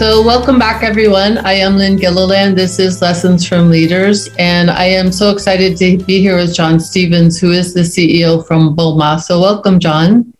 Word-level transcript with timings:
So, 0.00 0.22
welcome 0.22 0.58
back, 0.58 0.82
everyone. 0.82 1.36
I 1.36 1.52
am 1.52 1.76
Lynn 1.76 1.96
Gilliland. 1.96 2.56
This 2.56 2.78
is 2.78 3.02
Lessons 3.02 3.46
from 3.46 3.68
Leaders, 3.68 4.30
and 4.38 4.70
I 4.70 4.86
am 4.86 5.12
so 5.12 5.30
excited 5.30 5.76
to 5.76 5.98
be 6.04 6.22
here 6.22 6.36
with 6.36 6.54
John 6.54 6.80
Stevens, 6.80 7.38
who 7.38 7.52
is 7.52 7.74
the 7.74 7.82
CEO 7.82 8.46
from 8.46 8.74
BOMA. 8.74 9.20
So, 9.20 9.38
welcome, 9.38 9.78
John. 9.78 10.32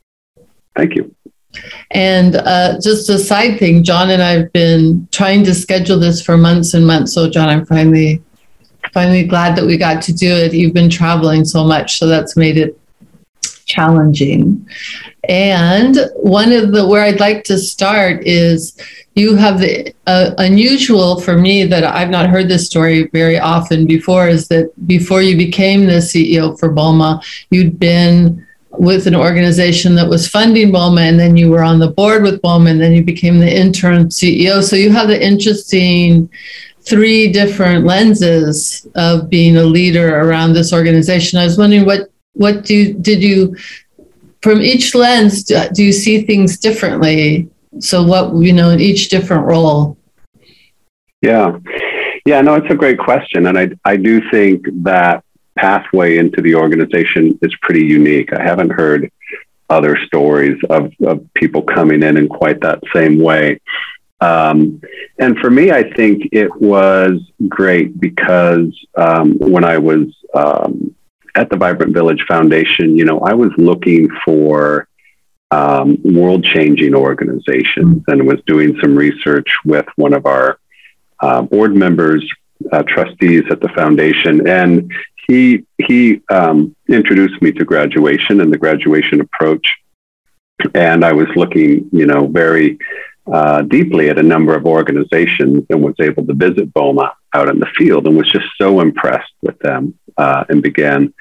Thank 0.74 0.94
you. 0.94 1.15
And 1.90 2.37
uh, 2.37 2.81
just 2.81 3.10
a 3.10 3.19
side 3.19 3.58
thing, 3.58 3.85
John 3.85 4.08
and 4.08 4.22
I 4.22 4.31
have 4.31 4.53
been 4.54 5.06
trying 5.12 5.44
to 5.44 5.54
schedule 5.54 5.99
this 5.99 6.22
for 6.22 6.38
months 6.38 6.72
and 6.72 6.87
months. 6.87 7.13
So, 7.13 7.29
John, 7.29 7.51
I'm 7.51 7.67
finally 7.67 8.22
finally 8.95 9.24
glad 9.24 9.58
that 9.58 9.67
we 9.67 9.77
got 9.77 10.01
to 10.04 10.15
do 10.15 10.33
it. 10.33 10.54
You've 10.54 10.72
been 10.72 10.88
traveling 10.88 11.45
so 11.45 11.65
much, 11.65 11.99
so 11.99 12.06
that's 12.06 12.35
made 12.35 12.56
it 12.56 12.81
challenging. 13.67 14.67
And 15.29 15.99
one 16.16 16.51
of 16.51 16.73
the 16.73 16.88
where 16.88 17.02
I'd 17.02 17.20
like 17.20 17.45
to 17.45 17.59
start 17.59 18.27
is 18.27 18.74
you 19.20 19.37
have 19.37 19.60
the 19.60 19.95
uh, 20.06 20.30
unusual 20.38 21.20
for 21.20 21.37
me 21.37 21.65
that 21.65 21.84
I've 21.84 22.11
not 22.11 22.30
heard 22.30 22.48
this 22.48 22.66
story 22.66 23.09
very 23.12 23.38
often 23.38 23.87
before 23.87 24.28
is 24.28 24.48
that 24.48 24.73
before 24.87 25.23
you 25.23 25.37
became 25.37 25.87
the 25.87 26.01
CEO 26.11 26.59
for 26.59 26.73
BOMA, 26.73 27.23
you'd 27.51 27.78
been 27.78 28.47
with 28.70 29.06
an 29.06 29.14
organization 29.14 29.95
that 29.97 30.09
was 30.09 30.28
funding 30.28 30.73
BOMA, 30.73 31.02
and 31.02 31.19
then 31.19 31.37
you 31.37 31.51
were 31.51 31.62
on 31.62 31.78
the 31.78 31.91
board 31.91 32.23
with 32.23 32.41
BOMA, 32.41 32.70
and 32.70 32.80
then 32.80 32.92
you 32.92 33.05
became 33.05 33.38
the 33.38 33.61
interim 33.64 34.09
CEO. 34.09 34.62
So 34.62 34.77
you 34.77 34.91
have 34.91 35.09
the 35.09 35.23
interesting 35.23 36.30
three 36.83 37.30
different 37.30 37.84
lenses 37.84 38.87
of 38.95 39.28
being 39.28 39.56
a 39.56 39.62
leader 39.62 40.20
around 40.20 40.55
this 40.55 40.73
organization. 40.73 41.39
I 41.39 41.45
was 41.45 41.59
wondering 41.59 41.84
what 41.84 42.11
what 42.34 42.64
do 42.64 42.95
did 42.95 43.23
you 43.23 43.56
from 44.41 44.62
each 44.62 44.95
lens 44.95 45.42
do, 45.45 45.61
do 45.75 45.84
you 45.84 45.92
see 45.92 46.23
things 46.23 46.59
differently? 46.59 47.48
So 47.79 48.02
what 48.02 48.34
you 48.42 48.52
know 48.52 48.70
in 48.70 48.80
each 48.80 49.09
different 49.09 49.47
role. 49.47 49.97
Yeah, 51.22 51.58
yeah, 52.25 52.41
no, 52.41 52.55
it's 52.55 52.70
a 52.70 52.77
great 52.77 52.98
question, 52.98 53.47
and 53.47 53.58
I 53.58 53.70
I 53.84 53.97
do 53.97 54.28
think 54.31 54.67
that 54.83 55.25
pathway 55.56 56.19
into 56.19 56.41
the 56.41 56.55
organization 56.55 57.39
is 57.42 57.55
pretty 57.62 57.84
unique. 57.84 58.33
I 58.33 58.42
haven't 58.42 58.70
heard 58.70 59.11
other 59.69 59.97
stories 60.06 60.61
of, 60.69 60.92
of 61.06 61.25
people 61.34 61.62
coming 61.62 62.03
in 62.03 62.17
in 62.17 62.28
quite 62.28 62.61
that 62.61 62.83
same 62.95 63.20
way. 63.20 63.61
Um, 64.20 64.83
and 65.19 65.39
for 65.39 65.50
me, 65.50 65.70
I 65.70 65.92
think 65.95 66.28
it 66.33 66.55
was 66.61 67.20
great 67.48 67.98
because 68.00 68.69
um, 68.97 69.39
when 69.39 69.64
I 69.64 69.78
was 69.78 70.08
um, 70.34 70.95
at 71.36 71.48
the 71.48 71.56
Vibrant 71.56 71.95
Village 71.95 72.25
Foundation, 72.28 72.97
you 72.97 73.05
know, 73.05 73.20
I 73.20 73.33
was 73.33 73.50
looking 73.56 74.08
for 74.25 74.89
um, 75.51 75.98
world 76.05 76.45
changing 76.45 76.95
organizations 76.95 78.03
and 78.06 78.27
was 78.27 78.41
doing 78.47 78.79
some 78.81 78.95
research 78.95 79.48
with 79.65 79.87
one 79.97 80.15
of 80.15 80.27
our 80.27 80.59
uh, 81.20 81.42
board 81.42 81.75
members, 81.75 82.25
uh, 82.73 82.83
trustees 82.84 83.42
at 83.51 83.61
the 83.61 83.69
foundation. 83.70 84.47
And 84.47 84.92
he, 85.27 85.65
he 85.79 86.23
um, 86.31 86.75
introduced 86.89 87.41
me 87.42 87.53
to 87.53 87.65
graduation 87.65 88.41
and 88.41 88.53
the 88.53 88.59
graduation 88.59 89.20
approach. 89.20 89.67
And 90.75 91.05
I 91.05 91.12
was 91.12 91.29
looking, 91.37 91.89
you 91.92 92.07
know, 92.07 92.27
very 92.27 92.79
uh, 93.31 93.62
deeply 93.62 94.09
at 94.09 94.19
a 94.19 94.23
number 94.23 94.55
of 94.55 94.67
organizations 94.67 95.64
and 95.70 95.83
was 95.83 95.95
able 96.01 96.27
to 96.27 96.35
visit 96.35 96.73
BOMA 96.75 97.11
out 97.34 97.48
in 97.48 97.61
the 97.61 97.69
field 97.78 98.06
and 98.06 98.17
was 98.17 98.31
just 98.31 98.47
so 98.59 98.81
impressed 98.81 99.33
with 99.42 99.59
them 99.61 99.98
uh, 100.17 100.45
and 100.48 100.62
began 100.62 101.12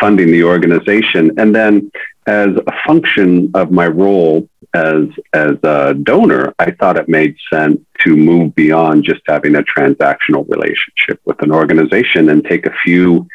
funding 0.00 0.30
the 0.30 0.44
organization. 0.44 1.32
And 1.38 1.54
then, 1.54 1.90
as 2.26 2.48
a 2.66 2.72
function 2.86 3.50
of 3.54 3.70
my 3.70 3.86
role 3.86 4.48
as 4.74 5.06
as 5.32 5.56
a 5.62 5.94
donor, 5.94 6.54
I 6.58 6.72
thought 6.72 6.98
it 6.98 7.08
made 7.08 7.36
sense 7.52 7.80
to 8.04 8.16
move 8.16 8.54
beyond 8.54 9.04
just 9.04 9.22
having 9.26 9.56
a 9.56 9.62
transactional 9.62 10.48
relationship 10.48 11.20
with 11.24 11.40
an 11.42 11.50
organization 11.50 12.28
and 12.28 12.44
take 12.44 12.66
a 12.66 12.74
few 12.84 13.26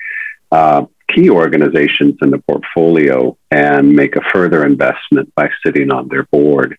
uh, 0.51 0.85
key 1.09 1.29
organizations 1.29 2.17
in 2.22 2.29
the 2.29 2.38
portfolio 2.38 3.35
and 3.51 3.94
make 3.94 4.16
a 4.16 4.22
further 4.31 4.66
investment 4.66 5.34
by 5.35 5.50
sitting 5.66 5.91
on 5.91 6.07
their 6.07 6.23
board. 6.23 6.78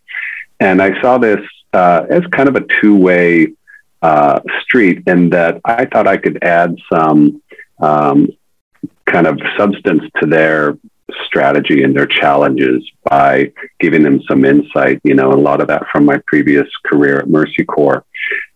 And 0.61 0.81
I 0.81 1.01
saw 1.01 1.19
this 1.19 1.41
uh, 1.73 2.07
as 2.09 2.25
kind 2.29 2.49
of 2.49 2.57
a 2.57 2.65
two 2.81 2.97
way 2.97 3.49
uh, 4.05 4.39
street 4.61 5.03
in 5.07 5.31
that 5.31 5.63
I 5.65 5.87
thought 5.87 6.07
I 6.07 6.19
could 6.19 6.45
add 6.45 6.77
some 6.93 7.43
um, 7.81 8.29
kind 9.07 9.27
of 9.27 9.41
substance 9.57 10.03
to 10.21 10.27
their 10.27 10.77
strategy 11.25 11.83
and 11.85 11.97
their 11.97 12.07
challenges 12.07 12.83
by 13.05 13.51
giving 13.81 14.03
them 14.03 14.21
some 14.29 14.45
insight, 14.45 15.01
you 15.05 15.15
know, 15.15 15.33
a 15.33 15.43
lot 15.49 15.63
of 15.63 15.69
that 15.69 15.85
from 15.91 16.05
my 16.05 16.19
previous 16.27 16.69
career 16.85 17.19
at 17.21 17.31
Mercy 17.31 17.65
Corps. 17.65 18.05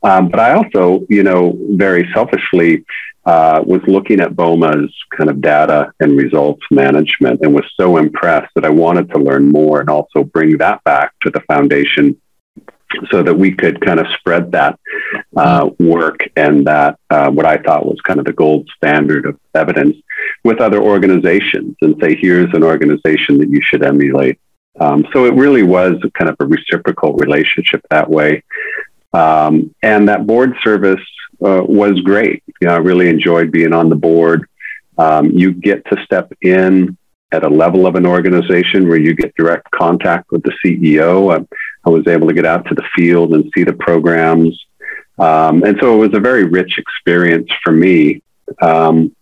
Um, 0.03 0.28
but 0.28 0.38
I 0.38 0.53
also, 0.53 1.06
you 1.08 1.22
know, 1.22 1.56
very 1.70 2.06
selfishly 2.12 2.84
uh, 3.25 3.62
was 3.64 3.81
looking 3.87 4.20
at 4.20 4.34
BOMA's 4.34 4.94
kind 5.16 5.31
of 5.31 5.41
data 5.41 5.92
and 6.00 6.16
results 6.16 6.64
management 6.70 7.41
and 7.41 7.54
was 7.54 7.64
so 7.81 7.97
impressed 7.97 8.53
that 8.54 8.66
I 8.66 8.70
wanted 8.84 9.10
to 9.12 9.19
learn 9.19 9.50
more 9.50 9.81
and 9.81 9.88
also 9.88 10.25
bring 10.25 10.58
that 10.58 10.84
back 10.84 11.14
to 11.22 11.31
the 11.31 11.41
foundation 11.53 12.20
so 13.10 13.22
that 13.22 13.34
we 13.34 13.53
could 13.53 13.81
kind 13.81 14.00
of 14.00 14.06
spread 14.19 14.53
that 14.53 14.78
uh, 15.37 15.69
work 15.78 16.21
and 16.37 16.66
that 16.66 16.99
uh, 17.10 17.31
what 17.31 17.47
I 17.47 17.59
thought 17.59 17.87
was 17.87 18.00
kind 18.03 18.19
of 18.19 18.26
the 18.26 18.32
gold 18.32 18.69
standard 18.76 19.26
of 19.26 19.38
evidence 19.54 19.97
with 20.44 20.60
other 20.60 20.82
organizations 20.82 21.76
and 21.81 21.97
say, 22.00 22.16
here's 22.16 22.53
an 22.54 22.62
organization 22.62 23.38
that 23.38 23.50
you 23.50 23.60
should 23.62 23.84
emulate. 23.84 24.41
Um, 24.81 25.06
so 25.12 25.26
it 25.26 25.34
really 25.34 25.62
was 25.62 26.00
kind 26.15 26.31
of 26.31 26.37
a 26.41 26.47
reciprocal 26.47 27.15
relationship 27.15 27.82
that 27.91 28.09
way. 28.09 28.44
Um, 29.12 29.75
and 29.82 30.09
that 30.09 30.26
board 30.26 30.55
service 30.62 31.00
uh, 31.44 31.62
was 31.65 32.00
great. 32.00 32.43
You 32.60 32.69
know, 32.69 32.75
I 32.75 32.78
really 32.78 33.09
enjoyed 33.09 33.50
being 33.50 33.72
on 33.72 33.88
the 33.88 33.97
board. 33.97 34.49
Um, 34.97 35.31
you 35.31 35.53
get 35.53 35.84
to 35.87 36.03
step 36.05 36.32
in 36.43 36.97
at 37.32 37.44
a 37.44 37.49
level 37.49 37.87
of 37.87 37.94
an 37.94 38.06
organization 38.06 38.88
where 38.88 38.99
you 38.99 39.15
get 39.15 39.34
direct 39.37 39.70
contact 39.70 40.31
with 40.31 40.43
the 40.43 40.53
CEO. 40.65 41.47
I, 41.88 41.91
was 41.91 42.06
able 42.06 42.28
to 42.28 42.34
get 42.34 42.47
out 42.47 42.66
to 42.66 42.75
the 42.75 42.84
field 42.94 43.34
and 43.34 43.50
see 43.54 43.65
the 43.65 43.72
programs. 43.72 44.66
Um, 45.19 45.62
and 45.65 45.76
so 45.81 45.94
it 45.94 46.09
was 46.09 46.16
a 46.16 46.21
very 46.21 46.44
rich 46.44 46.78
experience 46.78 47.50
for 47.65 47.72
me. 47.72 48.22
Um, 48.60 49.15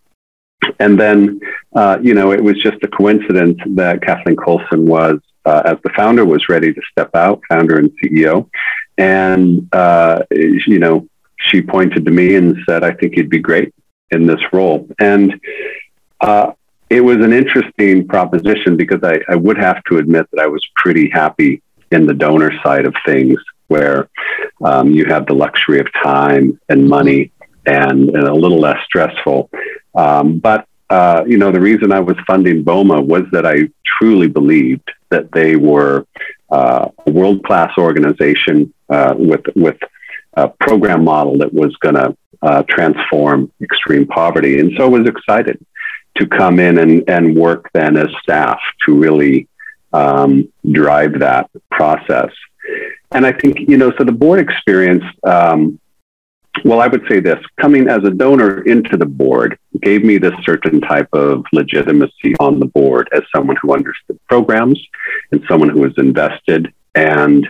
and 0.79 0.99
then, 0.99 1.39
uh, 1.75 1.97
you 2.01 2.13
know, 2.13 2.31
it 2.31 2.43
was 2.43 2.61
just 2.61 2.77
a 2.83 2.87
coincidence 2.87 3.59
that 3.75 4.01
Kathleen 4.01 4.35
Colson 4.35 4.85
was, 4.85 5.19
uh, 5.45 5.61
as 5.65 5.77
the 5.83 5.91
founder, 5.95 6.25
was 6.25 6.49
ready 6.49 6.73
to 6.73 6.81
step 6.91 7.15
out, 7.15 7.41
founder 7.49 7.77
and 7.77 7.91
CEO. 7.99 8.49
And, 8.97 9.67
uh, 9.73 10.23
you 10.31 10.79
know, 10.79 11.07
she 11.39 11.61
pointed 11.61 12.05
to 12.05 12.11
me 12.11 12.35
and 12.35 12.57
said, 12.67 12.83
I 12.83 12.91
think 12.91 13.15
you'd 13.15 13.29
be 13.29 13.39
great 13.39 13.73
in 14.11 14.25
this 14.25 14.41
role. 14.51 14.87
And 14.99 15.39
uh, 16.21 16.51
it 16.89 17.01
was 17.01 17.17
an 17.17 17.33
interesting 17.33 18.07
proposition 18.07 18.77
because 18.77 19.01
I, 19.03 19.19
I, 19.29 19.35
would 19.35 19.57
have 19.57 19.83
to 19.85 19.97
admit 19.97 20.27
that 20.31 20.41
I 20.41 20.47
was 20.47 20.65
pretty 20.77 21.09
happy 21.09 21.61
in 21.91 22.05
the 22.05 22.13
donor 22.13 22.51
side 22.63 22.85
of 22.85 22.93
things, 23.05 23.39
where 23.67 24.09
um, 24.63 24.91
you 24.91 25.05
have 25.05 25.25
the 25.25 25.33
luxury 25.33 25.79
of 25.79 25.87
time 26.03 26.59
and 26.69 26.87
money 26.87 27.31
and, 27.65 28.09
and 28.09 28.27
a 28.27 28.33
little 28.33 28.59
less 28.59 28.83
stressful. 28.85 29.49
Um, 29.95 30.39
but 30.39 30.67
uh, 30.89 31.23
you 31.27 31.37
know, 31.37 31.51
the 31.51 31.59
reason 31.59 31.91
I 31.91 31.99
was 31.99 32.15
funding 32.25 32.63
BOMA 32.63 33.01
was 33.05 33.23
that 33.33 33.45
I 33.45 33.69
truly 33.85 34.27
believed 34.27 34.89
that 35.09 35.31
they 35.31 35.55
were 35.55 36.05
uh, 36.49 36.89
a 37.05 37.11
world 37.11 37.43
class 37.43 37.71
organization 37.77 38.73
uh, 38.89 39.13
with 39.17 39.45
with 39.55 39.77
a 40.33 40.47
program 40.47 41.03
model 41.03 41.37
that 41.39 41.53
was 41.53 41.75
going 41.77 41.95
to 41.95 42.15
uh, 42.41 42.63
transform 42.69 43.51
extreme 43.61 44.05
poverty. 44.05 44.59
And 44.59 44.71
so 44.77 44.85
I 44.85 44.89
was 44.89 45.07
excited 45.07 45.65
to 46.17 46.27
come 46.27 46.59
in 46.59 46.77
and, 46.77 47.09
and 47.09 47.35
work 47.35 47.69
then 47.73 47.97
as 47.97 48.07
staff 48.21 48.59
to 48.85 48.95
really 48.95 49.47
um, 49.93 50.51
drive 50.71 51.19
that 51.19 51.49
process. 51.71 52.29
And 53.11 53.25
I 53.25 53.31
think, 53.31 53.59
you 53.67 53.77
know, 53.77 53.93
so 53.97 54.03
the 54.03 54.11
board 54.11 54.39
experience, 54.39 55.03
um, 55.23 55.79
well, 56.65 56.81
I 56.81 56.87
would 56.87 57.03
say 57.07 57.19
this 57.19 57.39
coming 57.61 57.87
as 57.87 58.03
a 58.03 58.09
donor 58.09 58.61
into 58.63 58.97
the 58.97 59.05
board 59.05 59.57
gave 59.81 60.03
me 60.03 60.17
this 60.17 60.33
certain 60.43 60.81
type 60.81 61.07
of 61.13 61.45
legitimacy 61.53 62.35
on 62.39 62.59
the 62.59 62.65
board 62.65 63.07
as 63.13 63.21
someone 63.33 63.55
who 63.61 63.73
understood 63.73 64.19
programs 64.27 64.81
and 65.31 65.43
someone 65.47 65.69
who 65.69 65.81
was 65.81 65.93
invested 65.97 66.73
and 66.95 67.47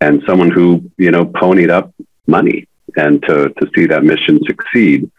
and 0.00 0.22
someone 0.26 0.50
who 0.50 0.90
you 0.96 1.10
know 1.10 1.24
ponied 1.24 1.70
up 1.70 1.92
money 2.26 2.66
and 2.96 3.22
to, 3.22 3.50
to 3.50 3.70
see 3.76 3.86
that 3.86 4.04
mission 4.04 4.40
succeed. 4.46 5.10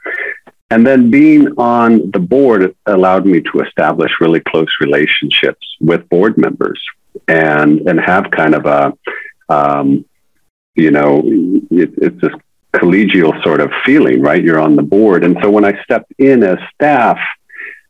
And 0.70 0.86
then 0.86 1.10
being 1.10 1.48
on 1.58 2.12
the 2.12 2.20
board 2.20 2.76
allowed 2.86 3.26
me 3.26 3.42
to 3.42 3.60
establish 3.60 4.12
really 4.20 4.42
close 4.42 4.68
relationships 4.82 5.66
with 5.80 6.10
board 6.10 6.38
members 6.38 6.82
and, 7.28 7.82
and 7.88 8.00
have 8.00 8.30
kind 8.32 8.54
of 8.54 8.66
a, 8.66 8.94
um, 9.50 10.06
you 10.76 10.92
know, 10.92 11.22
it, 11.26 11.94
it's 11.98 12.22
this 12.22 12.34
collegial 12.74 13.42
sort 13.44 13.62
of 13.62 13.72
feeling, 13.86 14.22
right? 14.22 14.44
You're 14.44 14.60
on 14.60 14.76
the 14.76 14.84
board. 14.84 15.24
And 15.24 15.38
so 15.42 15.50
when 15.50 15.64
I 15.64 15.82
stepped 15.84 16.12
in 16.18 16.44
as 16.44 16.58
staff, 16.76 17.18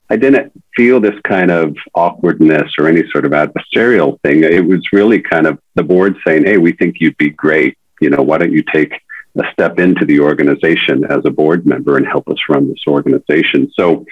I 0.10 0.16
didn't 0.16 0.54
feel 0.76 1.02
this 1.02 1.20
kind 1.28 1.52
of 1.52 1.76
awkwardness 1.94 2.72
or 2.78 2.88
any 2.88 3.10
sort 3.10 3.26
of 3.26 3.32
adversarial 3.32 4.22
thing. 4.22 4.44
It 4.44 4.66
was 4.66 4.82
really 4.94 5.20
kind 5.20 5.48
of 5.48 5.60
the 5.76 5.84
board 5.84 6.16
saying, 6.26 6.46
Hey, 6.46 6.58
we 6.58 6.72
think 6.72 6.98
you'd 7.00 7.18
be 7.18 7.32
great 7.32 7.78
You 8.00 8.12
know, 8.12 8.22
why 8.22 8.38
don't 8.38 8.54
you 8.54 8.64
take 8.72 8.94
a 9.40 9.52
step 9.52 9.80
into 9.80 10.06
the 10.06 10.20
organization 10.20 11.04
as 11.06 11.20
a 11.26 11.32
board 11.32 11.66
member 11.66 11.98
and 11.98 12.08
help 12.08 12.28
us 12.30 12.38
run 12.50 12.70
this 12.70 12.84
organization? 12.88 13.72
So, 13.76 14.06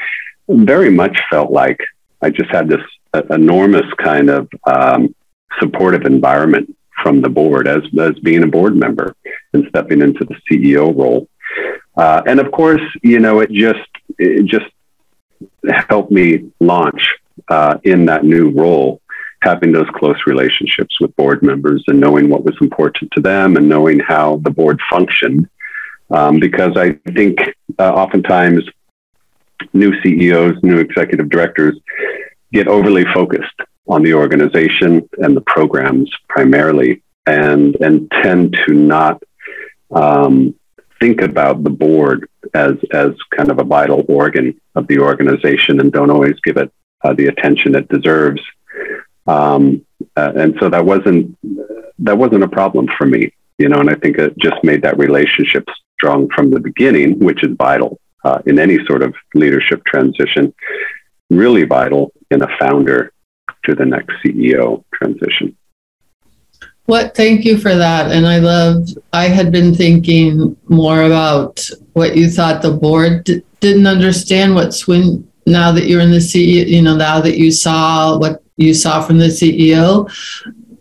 very 0.48 0.92
much 0.92 1.18
felt 1.30 1.51
like 1.51 1.80
I 2.22 2.30
just 2.30 2.50
had 2.51 2.69
this 2.69 2.81
uh, 3.13 3.24
enormous 3.31 3.92
kind 3.98 4.30
of 4.30 4.48
um, 4.66 5.16
supportive 5.60 6.04
environment 6.04 6.75
from 7.01 7.22
the 7.22 7.30
board 7.30 7.68
as, 7.68 7.83
as 8.00 8.18
being 8.19 8.44
a 8.44 8.48
board 8.48 8.75
member 8.75 9.16
and 9.54 9.66
stepping 9.69 10.01
into 10.01 10.25
the 10.25 10.36
CEO 10.50 10.95
role. 10.95 11.28
Uh, 11.98 12.21
and 12.25 12.39
of 12.39 12.51
course, 12.51 12.81
you 13.04 13.19
know, 13.19 13.39
it 13.39 13.51
just 13.51 13.80
it 14.18 14.45
just 14.45 14.66
helped 15.89 16.12
me 16.12 16.51
launch 16.60 17.01
uh, 17.50 17.78
in 17.83 18.06
that 18.06 18.24
new 18.24 18.50
role, 18.50 19.01
having 19.45 19.71
those 19.71 19.88
close 19.94 20.18
relationships 20.25 21.00
with 21.00 21.15
board 21.15 21.44
members 21.44 21.83
and 21.88 22.00
knowing 22.00 22.30
what 22.30 22.44
was 22.44 22.56
important 22.59 23.09
to 23.12 23.21
them 23.21 23.56
and 23.56 23.69
knowing 23.69 24.00
how 24.00 24.38
the 24.38 24.50
board 24.50 24.81
functioned. 24.89 25.47
Um, 26.09 26.39
because 26.39 26.75
I 26.75 26.94
think 27.13 27.39
uh, 27.80 27.92
oftentimes 27.94 28.63
new 29.74 30.00
CEOs, 30.01 30.57
new 30.63 30.77
executive 30.77 31.30
directors 31.30 31.77
get 32.51 32.68
overly 32.68 33.06
focused 33.13 33.59
on 33.88 34.03
the 34.03 34.13
organization 34.13 35.07
and 35.19 35.36
the 35.36 35.42
programs 35.42 36.09
primarily, 36.27 37.03
and 37.25 37.75
and 37.81 38.09
tend 38.24 38.57
to 38.65 38.74
not 38.74 39.21
um, 39.92 40.56
think 41.00 41.21
about 41.21 41.63
the 41.63 41.69
board 41.69 42.30
as 42.53 42.75
as 42.92 43.12
kind 43.36 43.50
of 43.50 43.59
a 43.59 43.63
vital 43.63 44.03
organ 44.07 44.59
of 44.75 44.88
the 44.88 45.00
organization, 45.00 45.80
and 45.80 45.92
don't 45.92 46.12
always 46.12 46.39
give 46.44 46.57
it 46.57 46.71
uh, 47.03 47.13
the 47.13 47.27
attention 47.27 47.75
it 47.75 47.88
deserves. 47.89 48.42
Um, 49.27 49.86
uh, 50.16 50.33
and 50.36 50.56
so 50.60 50.69
that 50.69 50.86
wasn't 50.86 51.38
that 52.00 52.18
wasn't 52.18 52.44
a 52.44 52.48
problem 52.48 52.88
for 52.98 53.06
me, 53.06 53.33
you 53.57 53.69
know. 53.69 53.80
And 53.80 53.89
I 53.89 53.95
think 53.95 54.18
it 54.18 54.38
just 54.38 54.63
made 54.63 54.81
that 54.83 54.98
relationship 54.98 55.68
strong 55.98 56.30
from 56.36 56.51
the 56.51 56.60
beginning, 56.60 57.19
which 57.19 57.44
is 57.44 57.56
vital 57.57 58.00
uh, 58.24 58.39
in 58.45 58.60
any 58.60 58.83
sort 58.86 59.01
of 59.01 59.16
leadership 59.33 59.83
transition. 59.86 60.54
Really 61.30 61.63
vital 61.63 62.12
in 62.30 62.42
a 62.44 62.57
founder 62.60 63.12
to 63.66 63.74
the 63.74 63.86
next 63.86 64.13
CEO 64.24 64.83
transition. 64.94 65.56
What? 66.86 67.16
Thank 67.16 67.45
you 67.45 67.57
for 67.57 67.74
that. 67.74 68.12
And 68.12 68.28
I 68.28 68.38
loved. 68.38 68.98
I 69.12 69.28
had 69.28 69.51
been 69.51 69.74
thinking 69.74 70.56
more 70.68 71.01
about 71.01 71.68
what 71.94 72.16
you 72.16 72.30
thought 72.30 72.62
the 72.62 72.71
board 72.71 73.24
d- 73.24 73.42
didn't 73.60 73.88
understand. 73.88 74.54
What 74.54 74.74
Swin 74.74 75.28
now 75.48 75.71
that 75.71 75.88
you're 75.88 76.01
in 76.01 76.12
the 76.12 76.18
CEO, 76.18 76.68
you 76.68 76.83
know, 76.83 76.95
now 76.95 77.21
that 77.21 77.38
you 77.38 77.51
saw 77.51 78.19
what 78.19 78.44
you 78.57 78.74
saw 78.74 79.02
from 79.02 79.18
the 79.18 79.28
CEO, 79.28 80.10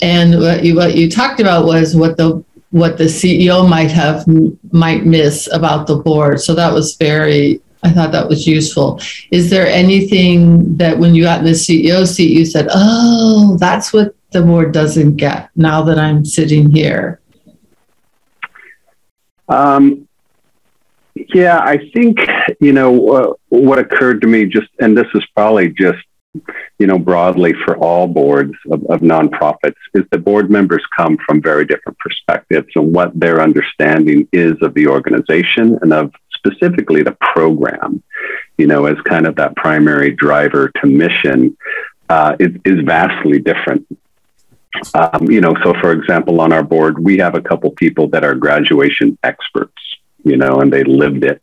and 0.03 0.39
what 0.39 0.65
you 0.65 0.77
what 0.77 0.97
you 0.97 1.11
talked 1.11 1.41
about 1.41 1.65
was 1.65 1.97
what 1.97 2.17
the 2.17 2.45
what 2.71 2.99
the 2.99 3.05
CEO 3.05 3.69
might 3.69 3.91
have 3.91 4.25
might 4.73 5.07
miss 5.07 5.49
about 5.53 5.87
the 5.87 5.97
board. 5.97 6.41
So 6.41 6.55
that 6.55 6.73
was 6.73 6.97
very. 6.97 7.61
I 7.83 7.91
thought 7.91 8.13
that 8.13 8.31
was 8.31 8.47
useful. 8.47 8.99
Is 9.31 9.51
there 9.51 9.67
anything 9.67 10.75
that 10.79 10.99
when 10.99 11.15
you 11.15 11.23
got 11.23 11.41
in 11.41 11.45
the 11.45 11.51
CEO 11.51 12.07
seat, 12.07 12.33
you 12.33 12.47
said, 12.47 12.67
"Oh, 12.71 13.59
that's 13.61 13.93
what 13.93 14.15
the 14.35 14.43
board 14.43 14.73
doesn't 14.73 15.17
get 15.17 15.51
now 15.55 15.83
that 15.83 15.99
I'm 15.99 16.25
sitting 16.25 16.71
here? 16.71 17.21
Um, 19.49 20.09
yeah, 21.15 21.59
I 21.59 21.79
think, 21.95 22.19
you 22.61 22.73
know, 22.73 23.09
uh, 23.11 23.33
what 23.49 23.79
occurred 23.79 24.21
to 24.23 24.27
me 24.27 24.47
just, 24.47 24.69
and 24.81 24.97
this 24.97 25.07
is 25.15 25.25
probably 25.35 25.69
just, 25.69 26.03
you 26.79 26.87
know, 26.87 26.99
broadly 26.99 27.53
for 27.65 27.77
all 27.79 28.07
boards 28.07 28.55
of, 28.71 28.85
of 28.87 29.01
nonprofits, 29.01 29.77
is 29.95 30.05
that 30.11 30.25
board 30.25 30.51
members 30.51 30.83
come 30.97 31.17
from 31.25 31.41
very 31.41 31.65
different 31.65 31.99
perspectives 31.99 32.69
and 32.75 32.93
what 32.93 33.19
their 33.19 33.41
understanding 33.41 34.29
is 34.33 34.55
of 34.63 34.75
the 34.75 34.87
organization 34.87 35.79
and 35.83 35.93
of 35.93 36.13
specifically 36.35 37.03
the 37.03 37.17
program, 37.21 38.03
you 38.59 38.67
know, 38.67 38.87
as 38.87 39.01
kind 39.05 39.27
of 39.27 39.37
that 39.37 39.57
primary 39.57 40.13
driver 40.13 40.71
to 40.81 40.87
mission. 40.87 41.57
Uh, 42.11 42.37
is, 42.39 42.51
is 42.67 42.85
vastly 42.85 43.39
different 43.39 43.87
um, 44.95 45.31
you 45.31 45.41
know, 45.41 45.55
so 45.63 45.73
for 45.81 45.93
example, 45.93 46.41
on 46.41 46.53
our 46.53 46.63
board, 46.63 46.99
we 46.99 47.19
have 47.19 47.35
a 47.35 47.41
couple 47.41 47.71
people 47.71 48.09
that 48.09 48.25
are 48.25 48.35
graduation 48.35 49.17
experts, 49.23 49.81
you 50.25 50.37
know, 50.37 50.61
and 50.61 50.73
they 50.73 50.85
lived 50.85 51.25
it. 51.25 51.43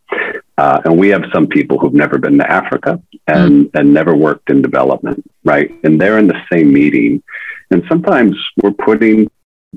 Uh, 0.61 0.79
and 0.85 0.95
we 0.95 1.09
have 1.09 1.23
some 1.33 1.47
people 1.47 1.79
who've 1.79 1.95
never 1.95 2.19
been 2.19 2.37
to 2.37 2.51
Africa 2.51 3.01
and, 3.25 3.65
mm. 3.65 3.79
and 3.79 3.91
never 3.91 4.15
worked 4.15 4.51
in 4.51 4.61
development, 4.61 5.19
right? 5.43 5.71
And 5.83 5.99
they're 5.99 6.19
in 6.19 6.27
the 6.27 6.39
same 6.53 6.71
meeting. 6.71 7.23
And 7.71 7.81
sometimes 7.89 8.37
we're 8.61 8.69
putting, 8.69 9.27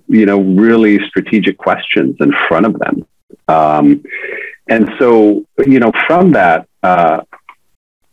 you 0.09 0.27
know, 0.27 0.43
really 0.43 0.99
strategic 1.09 1.57
questions 1.57 2.17
in 2.21 2.35
front 2.49 2.67
of 2.67 2.79
them. 2.79 3.07
Um, 3.49 4.05
and 4.69 4.91
so, 4.99 5.47
you 5.67 5.81
know, 5.81 5.91
from 6.07 6.33
that, 6.33 6.69
uh, 6.83 7.23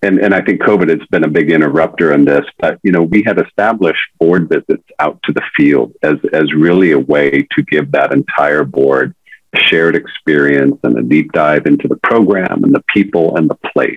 and, 0.01 0.19
and 0.19 0.33
I 0.33 0.39
think 0.39 0.61
COVID 0.61 0.87
has 0.97 1.05
been 1.09 1.25
a 1.25 1.29
big 1.29 1.51
interrupter 1.51 2.13
in 2.13 2.23
this, 2.23 2.45
but 2.57 2.79
you 2.83 2.93
know, 2.93 3.03
we 3.03 3.21
had 3.21 3.37
established 3.37 4.01
board 4.17 4.47
visits 4.47 4.87
out 4.97 5.21
to 5.23 5.33
the 5.33 5.43
field 5.57 5.91
as, 6.03 6.15
as 6.31 6.53
really 6.53 6.93
a 6.93 6.99
way 6.99 7.45
to 7.51 7.63
give 7.63 7.91
that 7.91 8.13
entire 8.13 8.63
board 8.63 9.13
shared 9.55 9.95
experience 9.95 10.79
and 10.83 10.97
a 10.97 11.03
deep 11.03 11.31
dive 11.33 11.65
into 11.65 11.87
the 11.87 11.97
program 11.97 12.63
and 12.63 12.73
the 12.73 12.83
people 12.87 13.35
and 13.37 13.49
the 13.49 13.57
place. 13.73 13.95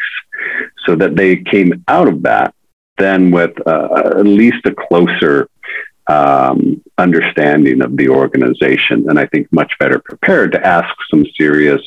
So 0.87 0.97
that 0.97 1.17
they 1.17 1.37
came 1.37 1.85
out 1.89 2.09
of 2.09 2.23
that 2.23 2.55
then 2.99 3.31
with 3.31 3.55
uh, 3.67 4.13
at 4.19 4.27
least 4.27 4.67
a 4.67 4.75
closer 4.75 5.49
um, 6.07 6.83
understanding 6.99 7.83
of 7.83 7.97
the 7.97 8.09
organization 8.09 9.09
and 9.09 9.19
I 9.19 9.27
think 9.27 9.51
much 9.53 9.73
better 9.79 9.99
prepared 9.99 10.53
to 10.53 10.65
ask 10.65 10.95
some 11.11 11.25
serious 11.37 11.81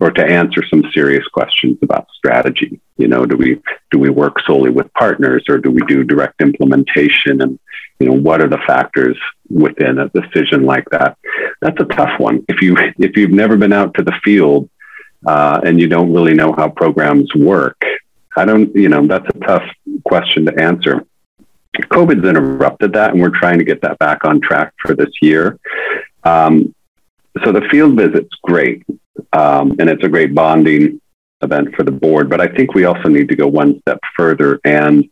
or 0.00 0.10
to 0.10 0.24
answer 0.24 0.62
some 0.68 0.84
serious 0.92 1.26
questions 1.28 1.78
about 1.82 2.06
strategy. 2.16 2.80
You 2.96 3.08
know, 3.08 3.26
do 3.26 3.36
we 3.36 3.60
do 3.90 3.98
we 3.98 4.10
work 4.10 4.40
solely 4.46 4.70
with 4.70 4.92
partners 4.94 5.44
or 5.48 5.58
do 5.58 5.70
we 5.70 5.82
do 5.82 6.04
direct 6.04 6.40
implementation? 6.40 7.42
And 7.42 7.58
you 7.98 8.08
know, 8.08 8.14
what 8.14 8.40
are 8.40 8.48
the 8.48 8.60
factors 8.66 9.18
within 9.50 9.98
a 9.98 10.08
decision 10.10 10.62
like 10.62 10.88
that? 10.90 11.16
That's 11.60 11.80
a 11.80 11.84
tough 11.84 12.18
one. 12.18 12.44
If 12.48 12.62
you 12.62 12.76
if 12.98 13.16
you've 13.16 13.30
never 13.30 13.56
been 13.56 13.72
out 13.72 13.94
to 13.94 14.02
the 14.02 14.14
field 14.24 14.68
uh, 15.26 15.60
and 15.64 15.80
you 15.80 15.88
don't 15.88 16.12
really 16.12 16.34
know 16.34 16.52
how 16.52 16.68
programs 16.68 17.34
work, 17.34 17.80
I 18.36 18.44
don't. 18.44 18.74
You 18.74 18.88
know, 18.88 19.06
that's 19.06 19.26
a 19.34 19.38
tough 19.40 19.64
question 20.04 20.46
to 20.46 20.60
answer. 20.60 21.04
COVID's 21.76 22.26
interrupted 22.26 22.92
that, 22.94 23.12
and 23.12 23.20
we're 23.20 23.38
trying 23.38 23.58
to 23.58 23.64
get 23.64 23.82
that 23.82 23.98
back 23.98 24.24
on 24.24 24.40
track 24.40 24.74
for 24.80 24.94
this 24.94 25.10
year. 25.20 25.58
Um, 26.24 26.74
so 27.44 27.52
the 27.52 27.62
field 27.70 27.96
visit's 27.96 28.34
great, 28.42 28.84
um, 29.32 29.76
and 29.78 29.88
it's 29.88 30.04
a 30.04 30.08
great 30.08 30.34
bonding 30.34 31.00
event 31.42 31.74
for 31.74 31.84
the 31.84 31.90
board. 31.90 32.28
But 32.28 32.40
I 32.40 32.48
think 32.48 32.74
we 32.74 32.84
also 32.84 33.08
need 33.08 33.28
to 33.28 33.36
go 33.36 33.46
one 33.46 33.80
step 33.80 34.00
further 34.16 34.60
and 34.64 35.08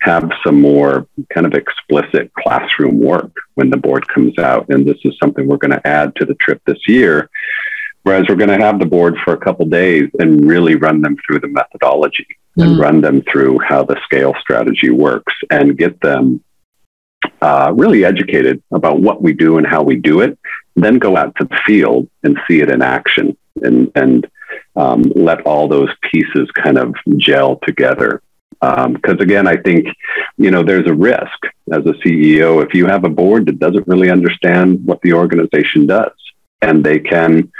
have 0.00 0.30
some 0.44 0.60
more 0.60 1.06
kind 1.32 1.46
of 1.46 1.52
explicit 1.54 2.32
classroom 2.34 3.00
work 3.00 3.32
when 3.54 3.70
the 3.70 3.76
board 3.76 4.08
comes 4.08 4.38
out. 4.38 4.66
And 4.70 4.86
this 4.86 4.98
is 5.04 5.14
something 5.22 5.46
we're 5.46 5.58
going 5.58 5.72
to 5.72 5.86
add 5.86 6.16
to 6.16 6.24
the 6.24 6.34
trip 6.34 6.62
this 6.66 6.88
year. 6.88 7.28
Whereas 8.02 8.24
we're 8.28 8.36
going 8.36 8.58
to 8.58 8.64
have 8.64 8.78
the 8.78 8.86
board 8.86 9.18
for 9.22 9.34
a 9.34 9.38
couple 9.38 9.66
days 9.66 10.08
and 10.18 10.48
really 10.48 10.74
run 10.74 11.02
them 11.02 11.16
through 11.26 11.40
the 11.40 11.48
methodology 11.48 12.26
mm. 12.56 12.64
and 12.64 12.78
run 12.78 13.02
them 13.02 13.22
through 13.30 13.58
how 13.58 13.84
the 13.84 14.00
scale 14.04 14.34
strategy 14.40 14.88
works 14.88 15.34
and 15.50 15.76
get 15.76 16.00
them 16.00 16.42
uh, 17.42 17.72
really 17.76 18.06
educated 18.06 18.62
about 18.72 19.00
what 19.00 19.20
we 19.20 19.34
do 19.34 19.58
and 19.58 19.66
how 19.66 19.82
we 19.82 19.96
do 19.96 20.20
it, 20.20 20.38
then 20.76 20.98
go 20.98 21.14
out 21.14 21.34
to 21.36 21.44
the 21.44 21.58
field 21.66 22.08
and 22.22 22.38
see 22.48 22.60
it 22.60 22.70
in 22.70 22.80
action 22.80 23.36
and, 23.62 23.90
and 23.94 24.30
um, 24.76 25.02
let 25.14 25.42
all 25.42 25.68
those 25.68 25.90
pieces 26.10 26.50
kind 26.52 26.78
of 26.78 26.94
gel 27.16 27.58
together. 27.66 28.22
Because 28.60 29.14
um, 29.14 29.20
again, 29.20 29.46
I 29.46 29.56
think, 29.56 29.86
you 30.36 30.50
know, 30.50 30.62
there's 30.62 30.86
a 30.86 30.94
risk 30.94 31.38
as 31.72 31.78
a 31.86 31.94
CEO 32.04 32.62
if 32.62 32.74
you 32.74 32.86
have 32.86 33.04
a 33.04 33.08
board 33.08 33.46
that 33.46 33.58
doesn't 33.58 33.88
really 33.88 34.10
understand 34.10 34.84
what 34.84 35.00
the 35.00 35.14
organization 35.14 35.86
does 35.86 36.12
and 36.60 36.84
they 36.84 36.98
can 36.98 37.50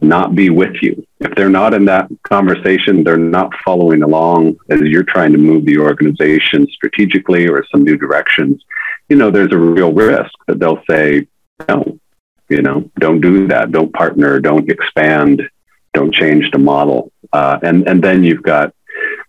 not 0.00 0.34
be 0.34 0.50
with 0.50 0.76
you. 0.82 1.06
If 1.18 1.34
they're 1.34 1.50
not 1.50 1.74
in 1.74 1.84
that 1.86 2.08
conversation, 2.22 3.04
they're 3.04 3.16
not 3.16 3.52
following 3.64 4.02
along 4.02 4.56
as 4.70 4.80
you're 4.80 5.02
trying 5.02 5.32
to 5.32 5.38
move 5.38 5.64
the 5.66 5.78
organization 5.78 6.66
strategically 6.68 7.48
or 7.48 7.66
some 7.70 7.82
new 7.82 7.96
directions, 7.96 8.62
you 9.08 9.16
know, 9.16 9.30
there's 9.30 9.52
a 9.52 9.58
real 9.58 9.92
risk 9.92 10.32
that 10.46 10.58
they'll 10.58 10.82
say, 10.88 11.26
no, 11.68 11.98
you 12.50 12.62
know, 12.62 12.90
don't 12.98 13.20
do 13.20 13.46
that. 13.48 13.72
Don't 13.72 13.92
partner. 13.92 14.40
Don't 14.40 14.68
expand. 14.68 15.42
Don't 15.94 16.12
change 16.12 16.50
the 16.50 16.58
model. 16.58 17.12
Uh, 17.32 17.58
and, 17.62 17.88
and 17.88 18.02
then 18.02 18.24
you've 18.24 18.42
got, 18.42 18.74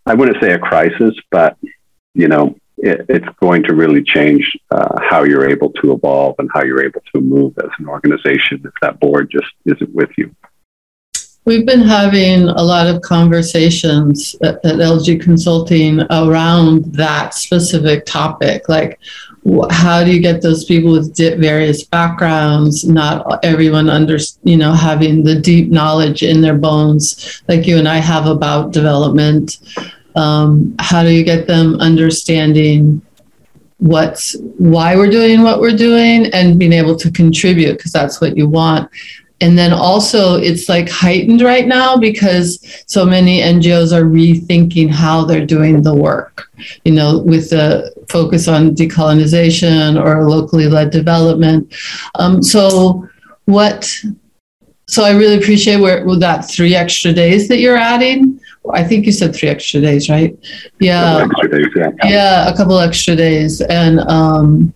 I 0.06 0.16
wouldn't 0.16 0.42
say 0.42 0.54
a 0.54 0.60
crisis, 0.60 1.16
but, 1.30 1.58
you 2.14 2.28
know, 2.28 2.56
it, 2.78 3.06
it's 3.10 3.28
going 3.40 3.64
to 3.64 3.76
really 3.76 4.04
change 4.04 4.52
uh, 4.72 5.00
how 5.08 5.24
you're 5.24 5.50
able 5.50 5.72
to 5.74 5.94
evolve 5.94 6.36
and 6.40 6.50
how 6.54 6.64
you're 6.64 6.84
able 6.84 7.02
to 7.14 7.22
move 7.22 7.54
as 7.64 7.70
an 7.78 7.88
organization 7.88 8.62
if 8.66 8.74
that 8.82 9.00
board 9.00 9.30
just 9.32 9.54
isn't 9.66 9.94
with 9.94 10.10
you. 10.18 10.36
We've 11.46 11.66
been 11.66 11.82
having 11.82 12.50
a 12.50 12.62
lot 12.62 12.88
of 12.88 13.02
conversations 13.02 14.36
at, 14.44 14.64
at, 14.64 14.76
LG 14.76 15.22
Consulting 15.22 16.02
around 16.12 16.86
that 16.94 17.34
specific 17.34 18.06
topic. 18.06 18.70
Like, 18.70 19.00
how 19.72 20.04
do 20.04 20.12
you 20.12 20.22
get 20.22 20.42
those 20.42 20.66
people 20.66 20.92
with 20.92 21.18
various 21.18 21.84
backgrounds 21.84 22.84
not 22.84 23.44
everyone 23.44 23.90
under 23.90 24.18
you 24.44 24.56
know 24.56 24.72
having 24.72 25.24
the 25.24 25.36
deep 25.36 25.72
knowledge 25.72 26.22
in 26.22 26.42
their 26.42 26.58
bones 26.58 27.42
like 27.48 27.66
you 27.66 27.78
and 27.78 27.88
i 27.88 27.98
have 27.98 28.28
about 28.28 28.72
development? 28.72 29.58
Um, 30.16 30.76
how 30.80 31.04
do 31.04 31.10
you 31.10 31.24
get 31.24 31.48
them 31.48 31.76
understanding 31.76 33.02
what's 33.78 34.36
why 34.58 34.96
we're 34.96 35.10
doing 35.10 35.42
what 35.42 35.60
we're 35.60 35.76
doing 35.76 36.28
and 36.34 36.60
being 36.60 36.74
able 36.74 36.96
to 36.98 37.12
contribute 37.12 37.78
because 37.78 37.92
that's 37.92 38.20
what 38.20 38.36
you 38.36 38.48
want? 38.48 38.90
And 39.40 39.58
then 39.58 39.74
also 39.74 40.36
it's 40.36 40.70
like 40.70 40.88
heightened 40.88 41.42
right 41.42 41.66
now 41.66 41.98
because 41.98 42.84
so 42.86 43.06
many 43.06 43.42
ngos 43.42 43.92
are 43.92 44.04
rethinking 44.04 44.90
how 44.90 45.26
they're 45.26 45.48
doing 45.48 45.82
the 45.82 45.96
work 45.96 46.48
you 46.86 46.92
know 46.92 47.18
with 47.18 47.50
the 47.50 47.92
focus 48.12 48.48
on 48.48 48.76
decolonization 48.76 50.02
or 50.04 50.30
locally 50.30 50.68
led 50.68 50.90
development 50.92 51.74
um, 52.16 52.44
so 52.44 53.08
what 53.46 53.90
so 54.88 55.04
i 55.04 55.12
really 55.12 55.38
appreciate 55.38 55.80
where 55.80 56.06
that 56.18 56.42
three 56.50 56.76
extra 56.76 57.14
days 57.14 57.48
that 57.48 57.60
you're 57.60 57.78
adding 57.78 58.40
I 58.74 58.84
think 58.84 59.06
you 59.06 59.12
said 59.12 59.36
three 59.36 59.50
extra 59.50 59.82
days, 59.82 60.10
right? 60.10 60.38
Yeah. 60.80 61.28
Days, 61.50 61.68
yeah. 61.76 61.90
yeah. 62.04 62.50
a 62.50 62.56
couple 62.56 62.80
extra 62.80 63.16
days. 63.16 63.62
And 63.62 64.00
um, 64.02 64.74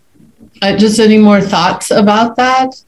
I, 0.62 0.76
just 0.76 1.00
any 1.00 1.18
more 1.18 1.42
thoughts 1.42 1.92
about 1.92 2.36
that? 2.38 2.84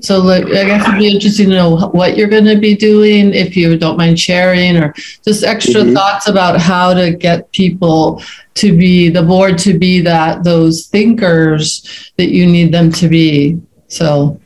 So 0.00 0.18
like, 0.18 0.44
I 0.46 0.64
guess 0.64 0.86
it'd 0.86 0.98
be 0.98 1.12
interesting 1.12 1.50
to 1.50 1.54
know 1.56 1.76
what 1.88 2.16
you're 2.16 2.28
going 2.28 2.44
to 2.46 2.58
be 2.58 2.74
doing, 2.74 3.34
if 3.34 3.56
you 3.56 3.76
don't 3.78 3.96
mind 3.96 4.18
sharing, 4.18 4.76
or 4.76 4.94
just 5.24 5.44
extra 5.44 5.82
mm-hmm. 5.82 5.94
thoughts 5.94 6.28
about 6.28 6.60
how 6.60 6.94
to 6.94 7.14
get 7.14 7.50
people 7.52 8.22
to 8.54 8.76
be 8.76 9.08
the 9.08 9.22
board 9.22 9.58
to 9.58 9.78
be 9.78 10.00
that 10.00 10.44
those 10.44 10.86
thinkers 10.86 12.12
that 12.16 12.30
you 12.30 12.46
need 12.46 12.72
them 12.72 12.90
to 12.92 13.08
be. 13.08 13.60
So, 13.88 14.40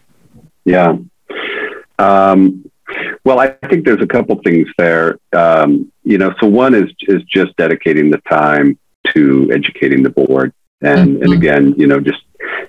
yeah. 0.65 0.97
Um, 1.99 2.65
well, 3.25 3.39
I 3.39 3.49
think 3.69 3.85
there's 3.85 4.03
a 4.03 4.07
couple 4.07 4.41
things 4.43 4.69
there. 4.77 5.19
Um, 5.33 5.91
you 6.03 6.19
know, 6.19 6.35
so 6.41 6.47
one 6.47 6.75
is 6.75 6.91
is 7.03 7.23
just 7.25 7.57
dedicating 7.57 8.11
the 8.11 8.19
time 8.29 8.79
to 9.13 9.51
educating 9.53 10.03
the 10.03 10.11
board, 10.11 10.53
and 10.83 11.11
mm-hmm. 11.11 11.23
and 11.23 11.33
again, 11.33 11.75
you 11.77 11.87
know, 11.87 12.01
just 12.01 12.21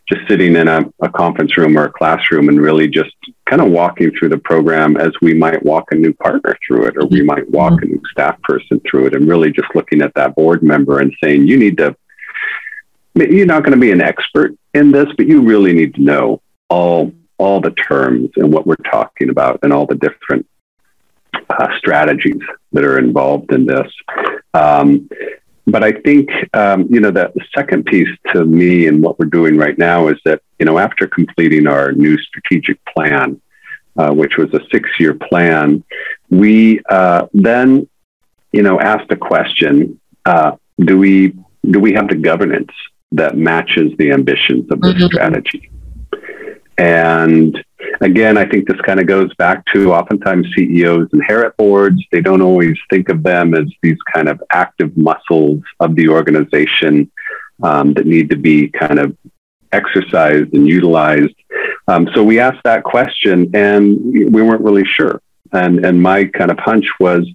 just 0.07 0.27
sitting 0.27 0.55
in 0.55 0.67
a, 0.67 0.81
a, 1.01 1.09
conference 1.09 1.57
room 1.57 1.77
or 1.77 1.85
a 1.85 1.91
classroom 1.91 2.49
and 2.49 2.61
really 2.61 2.87
just 2.87 3.15
kind 3.49 3.61
of 3.61 3.71
walking 3.71 4.11
through 4.11 4.29
the 4.29 4.37
program 4.37 4.97
as 4.97 5.11
we 5.21 5.33
might 5.33 5.63
walk 5.63 5.85
a 5.91 5.95
new 5.95 6.13
partner 6.13 6.55
through 6.65 6.85
it, 6.85 6.95
or 6.97 7.07
we 7.07 7.23
might 7.23 7.49
walk 7.49 7.73
mm-hmm. 7.73 7.85
a 7.85 7.95
new 7.95 8.01
staff 8.11 8.39
person 8.43 8.79
through 8.89 9.07
it, 9.07 9.15
and 9.15 9.27
really 9.27 9.51
just 9.51 9.73
looking 9.73 10.01
at 10.01 10.13
that 10.13 10.35
board 10.35 10.61
member 10.61 10.99
and 10.99 11.13
saying, 11.23 11.47
you 11.47 11.57
need 11.57 11.77
to. 11.77 11.95
You're 13.15 13.45
not 13.45 13.63
going 13.63 13.71
to 13.71 13.79
be 13.79 13.91
an 13.91 14.01
expert 14.01 14.57
in 14.73 14.91
this, 14.91 15.07
but 15.15 15.25
you 15.25 15.41
really 15.41 15.71
need 15.73 15.95
to 15.95 16.01
know 16.01 16.41
all 16.69 17.13
all 17.37 17.61
the 17.61 17.71
terms 17.71 18.29
and 18.35 18.51
what 18.51 18.67
we're 18.67 18.75
talking 18.75 19.29
about 19.29 19.59
and 19.63 19.71
all 19.71 19.85
the 19.85 19.95
different 19.95 20.45
uh, 21.49 21.67
strategies 21.77 22.41
that 22.71 22.83
are 22.83 22.97
involved 22.97 23.51
in 23.53 23.65
this. 23.65 23.91
Um, 24.53 25.09
but 25.67 25.83
I 25.83 25.91
think, 25.91 26.29
um, 26.53 26.87
you 26.89 26.99
know, 26.99 27.11
that 27.11 27.33
the 27.33 27.43
second 27.55 27.85
piece 27.85 28.09
to 28.33 28.45
me 28.45 28.87
and 28.87 29.01
what 29.01 29.17
we're 29.17 29.25
doing 29.25 29.57
right 29.57 29.77
now 29.77 30.07
is 30.07 30.17
that, 30.25 30.41
you 30.59 30.65
know, 30.65 30.77
after 30.77 31.07
completing 31.07 31.67
our 31.67 31.91
new 31.91 32.17
strategic 32.17 32.83
plan, 32.85 33.41
uh, 33.97 34.11
which 34.11 34.37
was 34.37 34.53
a 34.53 34.59
six 34.71 34.89
year 34.99 35.13
plan, 35.13 35.83
we 36.29 36.81
uh, 36.89 37.27
then, 37.33 37.87
you 38.51 38.61
know, 38.61 38.79
asked 38.79 39.09
the 39.09 39.15
question 39.15 39.99
uh, 40.25 40.51
do, 40.79 40.97
we, 40.97 41.33
do 41.69 41.79
we 41.79 41.93
have 41.93 42.09
the 42.09 42.15
governance 42.15 42.71
that 43.11 43.37
matches 43.37 43.91
the 43.97 44.11
ambitions 44.11 44.69
of 44.71 44.81
the 44.81 44.87
mm-hmm. 44.89 45.05
strategy? 45.05 45.71
And 46.77 47.63
again, 48.01 48.37
I 48.37 48.45
think 48.45 48.67
this 48.67 48.79
kind 48.81 48.99
of 48.99 49.07
goes 49.07 49.33
back 49.35 49.63
to 49.73 49.93
oftentimes 49.93 50.47
CEOs 50.55 51.09
inherit 51.13 51.55
boards. 51.57 52.01
They 52.11 52.21
don't 52.21 52.41
always 52.41 52.77
think 52.89 53.09
of 53.09 53.23
them 53.23 53.53
as 53.53 53.67
these 53.81 53.97
kind 54.13 54.27
of 54.27 54.41
active 54.51 54.95
muscles 54.97 55.61
of 55.79 55.95
the 55.95 56.09
organization 56.09 57.11
um, 57.63 57.93
that 57.93 58.05
need 58.05 58.29
to 58.31 58.35
be 58.35 58.67
kind 58.67 58.99
of 58.99 59.15
exercised 59.71 60.53
and 60.53 60.67
utilized. 60.67 61.35
Um, 61.87 62.09
so 62.13 62.23
we 62.23 62.39
asked 62.39 62.63
that 62.63 62.83
question 62.83 63.51
and 63.55 63.97
we 64.33 64.41
weren't 64.41 64.61
really 64.61 64.85
sure. 64.85 65.21
And, 65.51 65.85
and 65.85 66.01
my 66.01 66.25
kind 66.25 66.51
of 66.51 66.59
hunch 66.59 66.87
was, 66.99 67.27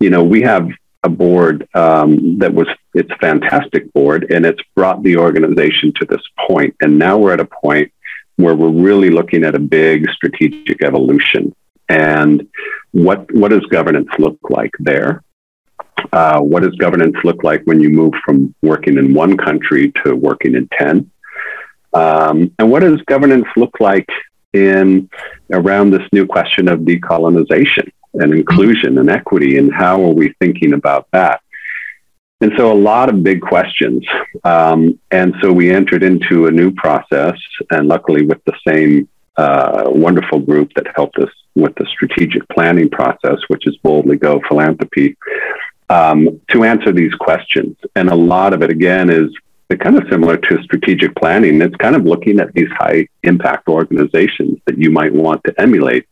you 0.00 0.10
know, 0.10 0.24
we 0.24 0.42
have 0.42 0.68
a 1.02 1.08
board 1.08 1.68
um, 1.74 2.38
that 2.38 2.52
was 2.52 2.66
it's 2.94 3.10
a 3.10 3.16
fantastic 3.16 3.92
board 3.92 4.30
and 4.30 4.44
it's 4.44 4.60
brought 4.74 5.02
the 5.02 5.16
organization 5.16 5.92
to 5.94 6.04
this 6.06 6.22
point 6.48 6.74
and 6.80 6.98
now 6.98 7.16
we're 7.16 7.32
at 7.32 7.40
a 7.40 7.44
point 7.44 7.92
where 8.36 8.54
we're 8.54 8.68
really 8.70 9.10
looking 9.10 9.44
at 9.44 9.54
a 9.54 9.58
big 9.58 10.08
strategic 10.10 10.82
evolution. 10.82 11.54
And 11.88 12.48
what, 12.92 13.32
what 13.34 13.50
does 13.50 13.64
governance 13.66 14.08
look 14.18 14.38
like 14.48 14.72
there? 14.78 15.22
Uh, 16.12 16.40
what 16.40 16.62
does 16.62 16.74
governance 16.76 17.16
look 17.24 17.42
like 17.42 17.62
when 17.64 17.80
you 17.80 17.90
move 17.90 18.12
from 18.24 18.54
working 18.62 18.98
in 18.98 19.14
one 19.14 19.36
country 19.36 19.92
to 20.04 20.14
working 20.14 20.54
in 20.54 20.68
10? 20.78 21.10
Um, 21.94 22.52
and 22.58 22.70
what 22.70 22.80
does 22.80 23.00
governance 23.02 23.46
look 23.56 23.74
like 23.80 24.08
in 24.52 25.08
around 25.52 25.90
this 25.90 26.06
new 26.12 26.26
question 26.26 26.68
of 26.68 26.80
decolonization 26.80 27.90
and 28.14 28.34
inclusion 28.34 28.98
and 28.98 29.10
equity? 29.10 29.56
And 29.58 29.72
how 29.72 30.02
are 30.04 30.12
we 30.12 30.34
thinking 30.40 30.74
about 30.74 31.08
that? 31.12 31.40
And 32.40 32.52
so 32.56 32.70
a 32.70 32.74
lot 32.74 33.08
of 33.08 33.22
big 33.22 33.40
questions. 33.40 34.06
Um, 34.44 34.98
and 35.10 35.34
so 35.40 35.52
we 35.52 35.70
entered 35.70 36.02
into 36.02 36.46
a 36.46 36.50
new 36.50 36.70
process, 36.70 37.34
and 37.70 37.88
luckily 37.88 38.26
with 38.26 38.44
the 38.44 38.52
same 38.66 39.08
uh, 39.36 39.84
wonderful 39.86 40.40
group 40.40 40.72
that 40.74 40.86
helped 40.94 41.18
us 41.18 41.30
with 41.54 41.74
the 41.76 41.86
strategic 41.86 42.46
planning 42.50 42.90
process, 42.90 43.38
which 43.48 43.66
is 43.66 43.76
Boldly 43.78 44.16
Go 44.16 44.40
Philanthropy, 44.48 45.16
um, 45.88 46.40
to 46.48 46.64
answer 46.64 46.92
these 46.92 47.14
questions. 47.14 47.76
And 47.94 48.10
a 48.10 48.14
lot 48.14 48.52
of 48.52 48.62
it, 48.62 48.70
again, 48.70 49.08
is 49.08 49.30
kind 49.80 49.96
of 49.96 50.08
similar 50.10 50.36
to 50.36 50.62
strategic 50.62 51.14
planning. 51.16 51.60
It's 51.60 51.74
kind 51.76 51.96
of 51.96 52.04
looking 52.04 52.38
at 52.38 52.52
these 52.52 52.68
high 52.70 53.08
impact 53.22 53.68
organizations 53.68 54.58
that 54.66 54.78
you 54.78 54.90
might 54.90 55.12
want 55.12 55.42
to 55.44 55.60
emulate 55.60 56.06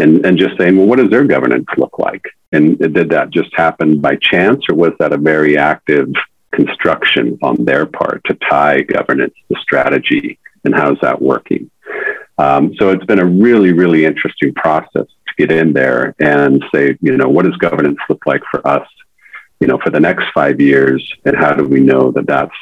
and, 0.00 0.24
and 0.24 0.38
just 0.38 0.56
saying, 0.58 0.76
well, 0.76 0.86
what 0.86 0.98
does 0.98 1.10
their 1.10 1.24
governance 1.24 1.66
look 1.76 1.98
like? 1.98 2.24
And 2.52 2.78
did 2.78 3.10
that 3.10 3.30
just 3.30 3.50
happen 3.54 4.00
by 4.00 4.16
chance, 4.16 4.64
or 4.68 4.74
was 4.74 4.92
that 4.98 5.12
a 5.12 5.18
very 5.18 5.58
active 5.58 6.08
construction 6.52 7.38
on 7.42 7.64
their 7.64 7.86
part 7.86 8.22
to 8.24 8.34
tie 8.34 8.80
governance 8.80 9.34
to 9.52 9.60
strategy? 9.60 10.38
And 10.64 10.74
how's 10.74 10.98
that 11.00 11.20
working? 11.20 11.70
Um, 12.38 12.74
so 12.78 12.90
it's 12.90 13.04
been 13.04 13.18
a 13.18 13.24
really, 13.24 13.72
really 13.72 14.04
interesting 14.04 14.54
process 14.54 15.06
to 15.06 15.34
get 15.36 15.50
in 15.50 15.72
there 15.72 16.14
and 16.18 16.64
say, 16.72 16.96
you 17.00 17.16
know, 17.16 17.28
what 17.28 17.44
does 17.44 17.56
governance 17.56 17.98
look 18.08 18.24
like 18.26 18.42
for 18.50 18.66
us, 18.66 18.88
you 19.60 19.66
know, 19.66 19.78
for 19.78 19.90
the 19.90 20.00
next 20.00 20.26
five 20.32 20.60
years? 20.60 21.02
And 21.24 21.36
how 21.36 21.52
do 21.52 21.64
we 21.64 21.80
know 21.80 22.12
that 22.12 22.26
that's 22.26 22.54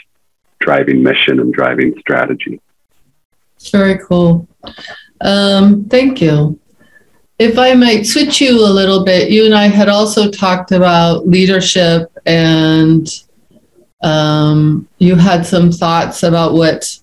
driving 0.60 1.02
mission 1.02 1.40
and 1.40 1.52
driving 1.52 1.94
strategy? 2.00 2.60
Very 3.70 3.98
cool. 3.98 4.48
Um, 5.20 5.84
thank 5.84 6.20
you. 6.20 6.58
If 7.38 7.58
I 7.58 7.74
might 7.74 8.06
switch 8.06 8.40
you 8.40 8.64
a 8.64 8.72
little 8.72 9.04
bit, 9.04 9.30
you 9.30 9.44
and 9.44 9.54
I 9.54 9.68
had 9.68 9.88
also 9.88 10.30
talked 10.30 10.72
about 10.72 11.28
leadership, 11.28 12.10
and 12.24 13.06
um, 14.02 14.88
you 14.98 15.16
had 15.16 15.44
some 15.44 15.70
thoughts 15.70 16.22
about 16.22 16.54
what 16.54 16.98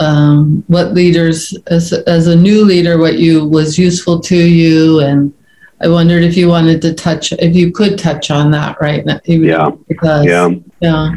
um, 0.00 0.64
what 0.66 0.92
leaders, 0.92 1.56
as, 1.68 1.92
as 1.92 2.26
a 2.26 2.34
new 2.34 2.64
leader, 2.64 2.98
what 2.98 3.18
you 3.18 3.44
was 3.44 3.78
useful 3.78 4.18
to 4.20 4.36
you, 4.36 5.00
and 5.00 5.32
I 5.80 5.88
wondered 5.88 6.24
if 6.24 6.36
you 6.36 6.48
wanted 6.48 6.82
to 6.82 6.94
touch, 6.94 7.32
if 7.32 7.54
you 7.54 7.70
could 7.70 7.98
touch 7.98 8.30
on 8.30 8.50
that 8.52 8.76
right 8.80 9.04
now. 9.04 9.20
Yeah. 9.26 9.70
Because, 9.86 10.24
yeah. 10.24 10.48
Yeah. 10.80 11.12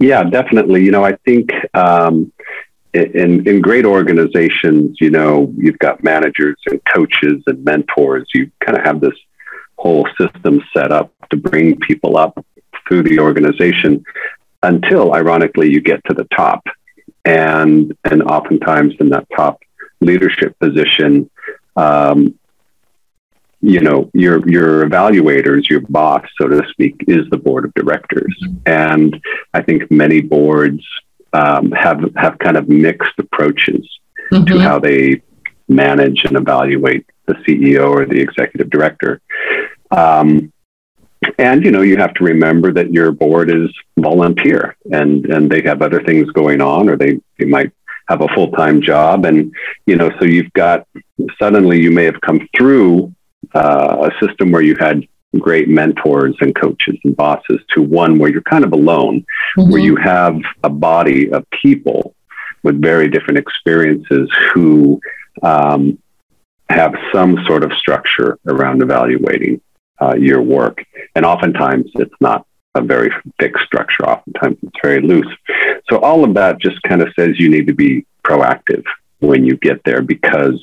Yeah, 0.00 0.24
definitely. 0.24 0.84
You 0.84 0.90
know, 0.90 1.04
I 1.04 1.16
think 1.24 1.52
um, 1.74 2.32
in, 3.04 3.46
in 3.48 3.60
great 3.60 3.84
organizations, 3.84 4.96
you 5.00 5.10
know, 5.10 5.52
you've 5.56 5.78
got 5.78 6.02
managers 6.02 6.56
and 6.66 6.80
coaches 6.94 7.42
and 7.46 7.64
mentors. 7.64 8.28
You 8.34 8.50
kind 8.64 8.78
of 8.78 8.84
have 8.84 9.00
this 9.00 9.18
whole 9.76 10.08
system 10.20 10.62
set 10.74 10.92
up 10.92 11.12
to 11.30 11.36
bring 11.36 11.78
people 11.80 12.16
up 12.16 12.44
through 12.86 13.02
the 13.04 13.18
organization 13.18 14.04
until, 14.62 15.14
ironically, 15.14 15.70
you 15.70 15.80
get 15.80 16.00
to 16.06 16.14
the 16.14 16.26
top. 16.36 16.62
And, 17.24 17.96
and 18.10 18.22
oftentimes 18.22 18.94
in 19.00 19.08
that 19.10 19.26
top 19.36 19.60
leadership 20.00 20.58
position, 20.58 21.30
um, 21.76 22.38
you 23.62 23.80
know, 23.80 24.10
your 24.12 24.48
your 24.48 24.86
evaluators, 24.88 25.68
your 25.68 25.80
boss, 25.80 26.24
so 26.38 26.46
to 26.46 26.62
speak, 26.68 26.94
is 27.08 27.28
the 27.30 27.38
board 27.38 27.64
of 27.64 27.74
directors. 27.74 28.34
And 28.66 29.20
I 29.54 29.62
think 29.62 29.90
many 29.90 30.20
boards 30.20 30.84
um, 31.32 31.72
have 31.72 32.00
have 32.16 32.38
kind 32.38 32.56
of 32.56 32.68
mixed 32.68 33.18
approaches 33.18 33.86
mm-hmm. 34.32 34.44
to 34.44 34.58
how 34.60 34.78
they 34.78 35.22
manage 35.68 36.24
and 36.24 36.36
evaluate 36.36 37.06
the 37.26 37.34
CEO 37.34 37.90
or 37.90 38.06
the 38.06 38.20
executive 38.20 38.70
director. 38.70 39.20
Um, 39.90 40.52
and 41.38 41.64
you 41.64 41.70
know 41.70 41.82
you 41.82 41.96
have 41.96 42.14
to 42.14 42.24
remember 42.24 42.72
that 42.72 42.92
your 42.92 43.10
board 43.12 43.50
is 43.50 43.70
volunteer 43.98 44.76
and 44.92 45.26
and 45.26 45.50
they 45.50 45.62
have 45.62 45.82
other 45.82 46.02
things 46.02 46.30
going 46.32 46.60
on 46.60 46.88
or 46.88 46.96
they, 46.96 47.20
they 47.38 47.46
might 47.46 47.72
have 48.08 48.20
a 48.20 48.28
full-time 48.28 48.80
job 48.80 49.24
and 49.24 49.52
you 49.86 49.96
know 49.96 50.10
so 50.18 50.24
you've 50.24 50.52
got 50.52 50.86
suddenly 51.38 51.80
you 51.80 51.90
may 51.90 52.04
have 52.04 52.20
come 52.20 52.46
through 52.56 53.12
uh, 53.54 54.08
a 54.10 54.26
system 54.26 54.50
where 54.50 54.62
you 54.62 54.76
had 54.78 55.06
great 55.38 55.68
mentors 55.68 56.34
and 56.40 56.54
coaches 56.54 56.96
and 57.04 57.16
bosses 57.16 57.60
to 57.74 57.82
one 57.82 58.18
where 58.18 58.30
you're 58.30 58.42
kind 58.42 58.64
of 58.64 58.72
alone 58.72 59.24
mm-hmm. 59.58 59.70
where 59.70 59.80
you 59.80 59.96
have 59.96 60.38
a 60.64 60.70
body 60.70 61.30
of 61.32 61.44
people 61.50 62.14
with 62.62 62.80
very 62.80 63.08
different 63.08 63.38
experiences 63.38 64.30
who 64.52 65.00
um, 65.42 65.98
have 66.68 66.94
some 67.12 67.38
sort 67.46 67.62
of 67.62 67.72
structure 67.74 68.38
around 68.46 68.82
evaluating 68.82 69.60
uh, 70.00 70.14
your 70.16 70.42
work. 70.42 70.84
And 71.14 71.24
oftentimes 71.24 71.90
it's 71.94 72.14
not 72.20 72.46
a 72.74 72.82
very 72.82 73.10
thick 73.40 73.56
structure. 73.58 74.04
Oftentimes 74.04 74.58
it's 74.62 74.76
very 74.82 75.00
loose. 75.00 75.32
So 75.88 75.98
all 75.98 76.24
of 76.24 76.34
that 76.34 76.60
just 76.60 76.82
kind 76.82 77.02
of 77.02 77.08
says 77.18 77.38
you 77.38 77.48
need 77.48 77.66
to 77.68 77.74
be 77.74 78.04
proactive 78.24 78.84
when 79.20 79.44
you 79.44 79.56
get 79.56 79.82
there 79.84 80.02
because 80.02 80.60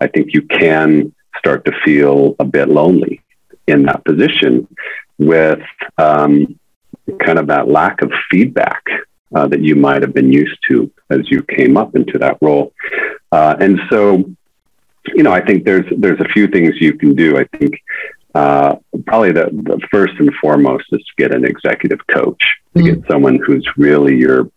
I 0.00 0.06
think 0.06 0.32
you 0.32 0.42
can 0.42 1.12
start 1.38 1.64
to 1.64 1.72
feel 1.84 2.36
a 2.38 2.44
bit 2.44 2.68
lonely 2.68 3.22
in 3.66 3.84
that 3.84 4.04
position 4.04 4.66
with 5.18 5.60
um, 5.98 6.58
kind 7.24 7.38
of 7.38 7.46
that 7.48 7.68
lack 7.68 8.02
of 8.02 8.12
feedback 8.30 8.82
uh, 9.34 9.46
that 9.46 9.60
you 9.60 9.76
might 9.76 10.02
have 10.02 10.14
been 10.14 10.32
used 10.32 10.58
to 10.68 10.90
as 11.10 11.30
you 11.30 11.42
came 11.42 11.76
up 11.76 11.94
into 11.94 12.18
that 12.18 12.38
role. 12.40 12.72
Uh, 13.32 13.56
and 13.60 13.80
so, 13.90 14.24
you 15.14 15.22
know, 15.22 15.32
I 15.32 15.44
think 15.44 15.64
there's 15.64 15.86
there's 15.96 16.20
a 16.20 16.28
few 16.28 16.46
things 16.48 16.80
you 16.80 16.94
can 16.94 17.14
do. 17.14 17.38
I 17.38 17.44
think 17.56 17.80
uh, 18.34 18.76
probably 19.06 19.32
the, 19.32 19.48
the, 19.52 19.80
first 19.90 20.14
and 20.18 20.32
foremost 20.40 20.84
is 20.92 21.00
to 21.00 21.12
get 21.16 21.34
an 21.34 21.44
executive 21.44 21.98
coach, 22.06 22.42
to 22.74 22.82
mm-hmm. 22.82 23.00
get 23.00 23.10
someone 23.10 23.40
who's 23.44 23.68
really 23.76 24.16
your 24.16 24.48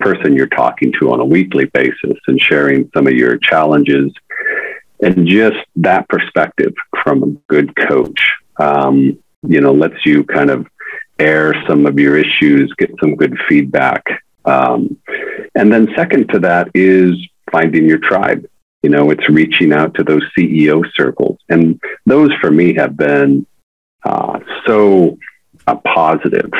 person 0.00 0.36
you're 0.36 0.48
talking 0.48 0.92
to 1.00 1.12
on 1.12 1.20
a 1.20 1.24
weekly 1.24 1.64
basis 1.66 2.18
and 2.26 2.40
sharing 2.40 2.90
some 2.94 3.06
of 3.06 3.14
your 3.14 3.38
challenges. 3.38 4.12
And 5.02 5.26
just 5.26 5.56
that 5.76 6.08
perspective 6.08 6.74
from 7.02 7.22
a 7.22 7.26
good 7.48 7.74
coach, 7.74 8.20
um, 8.58 9.18
you 9.46 9.60
know, 9.60 9.72
lets 9.72 10.04
you 10.06 10.24
kind 10.24 10.50
of 10.50 10.66
air 11.18 11.54
some 11.66 11.86
of 11.86 11.98
your 11.98 12.16
issues, 12.16 12.72
get 12.78 12.90
some 13.00 13.16
good 13.16 13.36
feedback. 13.48 14.04
Um, 14.44 14.98
and 15.54 15.72
then, 15.72 15.88
second 15.96 16.28
to 16.30 16.40
that 16.40 16.70
is 16.74 17.14
finding 17.50 17.88
your 17.88 17.98
tribe. 17.98 18.46
You 18.82 18.90
know, 18.90 19.10
it's 19.10 19.28
reaching 19.28 19.72
out 19.72 19.94
to 19.94 20.02
those 20.02 20.22
CEO 20.36 20.84
circles. 20.94 21.38
And 21.48 21.80
those 22.06 22.32
for 22.40 22.50
me 22.50 22.74
have 22.74 22.96
been 22.96 23.46
uh, 24.04 24.40
so 24.66 25.18
uh, 25.66 25.76
positive. 25.76 26.50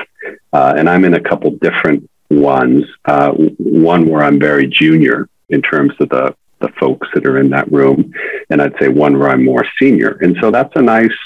Uh, 0.53 0.75
and 0.77 0.89
I'm 0.89 1.05
in 1.05 1.15
a 1.15 1.21
couple 1.21 1.51
different 1.53 2.09
ones. 2.31 2.85
Uh, 3.05 3.33
one 3.33 4.09
where 4.09 4.23
I'm 4.23 4.39
very 4.39 4.69
junior 4.69 5.29
in 5.49 5.63
terms 5.63 5.93
of 5.99 6.09
the, 6.11 6.37
the 6.61 6.69
folks 6.79 7.09
that 7.15 7.27
are 7.27 7.39
in 7.39 7.51
that 7.51 7.71
room. 7.73 8.13
And 8.51 8.63
I'd 8.63 8.79
say 8.81 8.89
one 8.89 9.19
where 9.19 9.31
I'm 9.31 9.45
more 9.45 9.67
senior. 9.81 10.19
And 10.21 10.37
so 10.41 10.53
that's 10.53 10.75
a 10.77 10.83
nice 10.83 11.17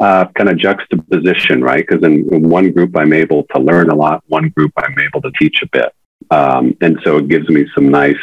uh, 0.00 0.26
kind 0.36 0.50
of 0.50 0.58
juxtaposition, 0.58 1.62
right? 1.62 1.86
Because 1.86 2.04
in, 2.04 2.32
in, 2.32 2.48
one 2.48 2.72
group, 2.72 2.96
I'm 2.96 3.12
able 3.12 3.44
to 3.54 3.60
learn 3.60 3.90
a 3.90 3.94
lot. 3.94 4.24
One 4.28 4.48
group, 4.50 4.72
I'm 4.76 4.96
able 4.98 5.22
to 5.22 5.30
teach 5.38 5.62
a 5.62 5.68
bit. 5.68 5.92
Um, 6.30 6.76
and 6.80 6.98
so 7.04 7.18
it 7.18 7.28
gives 7.28 7.48
me 7.48 7.66
some 7.74 7.88
nice 7.88 8.16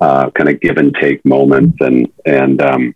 uh, 0.00 0.30
kind 0.30 0.48
of 0.48 0.60
give 0.60 0.78
and 0.78 0.94
take 0.94 1.24
moments, 1.24 1.76
and 1.80 2.10
and 2.24 2.60
um, 2.62 2.94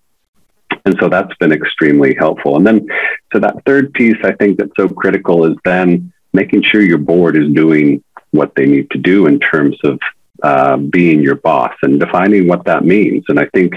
and 0.84 0.96
so 0.98 1.08
that's 1.08 1.34
been 1.36 1.52
extremely 1.52 2.14
helpful. 2.14 2.56
And 2.56 2.66
then, 2.66 2.86
so 3.32 3.38
that 3.38 3.62
third 3.66 3.92
piece, 3.92 4.16
I 4.24 4.32
think 4.32 4.58
that's 4.58 4.72
so 4.76 4.88
critical 4.88 5.44
is 5.44 5.56
then 5.64 6.12
making 6.32 6.62
sure 6.62 6.80
your 6.80 6.98
board 6.98 7.36
is 7.36 7.52
doing 7.52 8.02
what 8.30 8.54
they 8.54 8.66
need 8.66 8.90
to 8.90 8.98
do 8.98 9.26
in 9.26 9.38
terms 9.40 9.76
of 9.84 9.98
uh, 10.42 10.76
being 10.76 11.20
your 11.20 11.34
boss 11.36 11.74
and 11.82 12.00
defining 12.00 12.46
what 12.46 12.64
that 12.64 12.84
means. 12.84 13.24
And 13.28 13.38
I 13.38 13.46
think, 13.52 13.74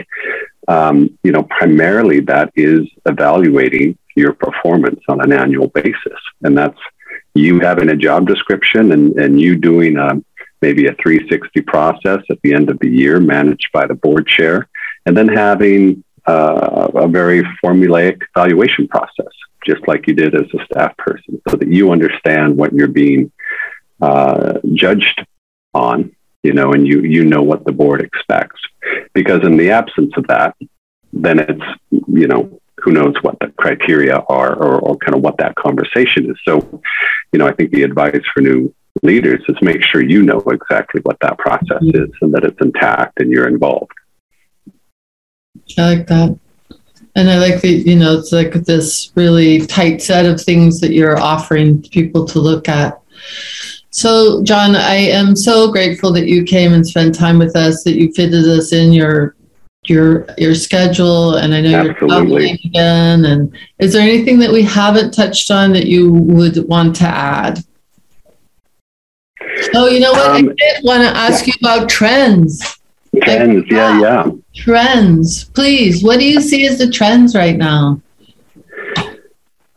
um, 0.68 1.18
you 1.24 1.32
know, 1.32 1.44
primarily 1.44 2.22
that 2.22 2.52
is 2.56 2.88
evaluating 3.06 3.98
your 4.16 4.34
performance 4.34 5.02
on 5.08 5.22
an 5.22 5.32
annual 5.32 5.68
basis, 5.68 6.20
and 6.42 6.58
that's 6.58 6.80
you 7.34 7.60
having 7.60 7.90
a 7.90 7.96
job 7.96 8.28
description 8.28 8.92
and, 8.92 9.18
and 9.18 9.40
you 9.40 9.56
doing 9.56 9.98
a 9.98 10.12
maybe 10.62 10.88
a 10.88 10.96
360 10.96 11.62
process 11.62 12.22
at 12.30 12.40
the 12.42 12.54
end 12.54 12.70
of 12.70 12.80
the 12.80 12.88
year 12.88 13.20
managed 13.20 13.68
by 13.74 13.86
the 13.86 13.96
board 13.96 14.26
chair, 14.26 14.70
and 15.06 15.16
then 15.18 15.28
having 15.28 16.04
uh, 16.26 16.88
a 16.96 17.08
very 17.08 17.44
formulaic 17.64 18.22
evaluation 18.34 18.88
process, 18.88 19.34
just 19.66 19.86
like 19.88 20.08
you 20.08 20.14
did 20.14 20.34
as 20.34 20.48
a 20.54 20.66
staff 20.66 20.96
person, 20.98 21.42
so 21.50 21.58
that 21.58 21.68
you 21.68 21.92
understand 21.92 22.56
what 22.56 22.72
you're 22.72 22.88
being 22.88 23.32
uh, 24.02 24.54
judged 24.74 25.26
on, 25.74 26.16
you 26.44 26.54
know, 26.54 26.72
and 26.72 26.88
you 26.88 27.02
you 27.02 27.26
know 27.26 27.42
what 27.42 27.66
the 27.66 27.72
board 27.72 28.02
expects. 28.02 28.62
Because 29.14 29.44
in 29.44 29.58
the 29.58 29.72
absence 29.72 30.14
of 30.18 30.28
that, 30.28 30.56
then 31.12 31.40
it's 31.40 31.68
you 32.08 32.28
know 32.28 32.62
who 32.84 32.92
knows 32.92 33.16
what 33.22 33.38
the 33.40 33.48
criteria 33.58 34.18
are 34.28 34.54
or, 34.56 34.80
or 34.80 34.98
kind 34.98 35.16
of 35.16 35.22
what 35.22 35.38
that 35.38 35.56
conversation 35.56 36.30
is. 36.30 36.38
So, 36.46 36.82
you 37.32 37.40
know, 37.40 37.48
I 37.48 37.54
think 37.54 37.72
the 37.72 37.84
advice 37.84 38.22
for 38.34 38.42
new 38.42 38.74
leaders 39.02 39.42
is 39.48 39.56
make 39.62 39.82
sure 39.82 40.04
you 40.04 40.22
know 40.22 40.40
exactly 40.48 41.02
what 41.04 41.18
that 41.22 41.38
process 41.38 41.82
mm-hmm. 41.82 42.04
is 42.04 42.10
and 42.22 42.34
that 42.34 42.44
it's 42.44 42.60
intact 42.62 43.20
and 43.20 43.32
you're 43.32 43.48
involved. 43.48 43.92
I 45.78 45.96
like 45.96 46.08
that. 46.08 46.38
And 47.16 47.30
I 47.30 47.38
like 47.38 47.62
that, 47.62 47.68
you 47.68 47.96
know, 47.96 48.18
it's 48.18 48.32
like 48.32 48.54
this 48.54 49.12
really 49.16 49.66
tight 49.66 50.02
set 50.02 50.26
of 50.26 50.42
things 50.42 50.80
that 50.82 50.94
you're 50.94 51.20
offering 51.20 51.82
people 51.84 52.26
to 52.26 52.40
look 52.40 52.68
at. 52.68 53.00
So, 53.92 54.44
John, 54.44 54.76
I 54.76 54.96
am 54.96 55.36
so 55.36 55.72
grateful 55.72 56.12
that 56.14 56.28
you 56.28 56.44
came 56.44 56.74
and 56.74 56.86
spent 56.86 57.14
time 57.14 57.38
with 57.38 57.56
us, 57.56 57.84
that 57.84 57.96
you 57.96 58.12
fitted 58.14 58.46
us 58.46 58.74
in 58.74 58.92
your 58.92 59.36
your 59.90 60.26
your 60.38 60.56
schedule 60.56 61.36
and 61.36 61.54
I 61.54 61.62
know 61.62 61.80
Absolutely. 61.80 61.88
you're 61.88 62.20
traveling 62.20 62.60
again. 62.66 63.26
And 63.26 63.58
is 63.80 63.94
there 63.94 64.02
anything 64.02 64.40
that 64.40 64.52
we 64.52 64.64
haven't 64.64 65.14
touched 65.14 65.52
on 65.52 65.74
that 65.74 65.88
you 65.88 66.12
would 66.12 66.68
want 66.68 66.96
to 66.98 67.06
add? 67.06 67.60
Oh, 69.76 69.88
you 69.88 70.00
know 70.00 70.12
what? 70.12 70.32
Um, 70.32 70.36
I 70.36 70.42
did 70.42 70.84
want 70.84 71.04
to 71.04 71.10
ask 71.10 71.46
yeah. 71.46 71.54
you 71.54 71.68
about 71.68 71.90
trends. 71.90 72.80
Trends, 73.22 73.56
like, 73.56 73.72
yeah, 73.72 74.00
yeah. 74.00 74.32
Trends, 74.56 75.44
please. 75.46 76.04
What 76.04 76.20
do 76.20 76.26
you 76.26 76.42
see 76.42 76.66
as 76.66 76.80
the 76.80 76.90
trends 76.90 77.36
right 77.36 77.56
now? 77.56 78.02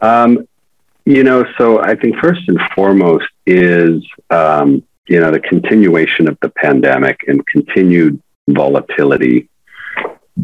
Um, 0.01 0.49
you 1.05 1.23
know, 1.23 1.45
so 1.59 1.81
I 1.83 1.95
think 1.95 2.17
first 2.17 2.49
and 2.49 2.59
foremost 2.75 3.27
is 3.47 4.03
um, 4.31 4.83
you 5.07 5.21
know 5.21 5.31
the 5.31 5.41
continuation 5.41 6.29
of 6.29 6.39
the 6.41 6.49
pandemic 6.51 7.25
and 7.29 7.47
continued 7.47 8.21
volatility 8.49 9.49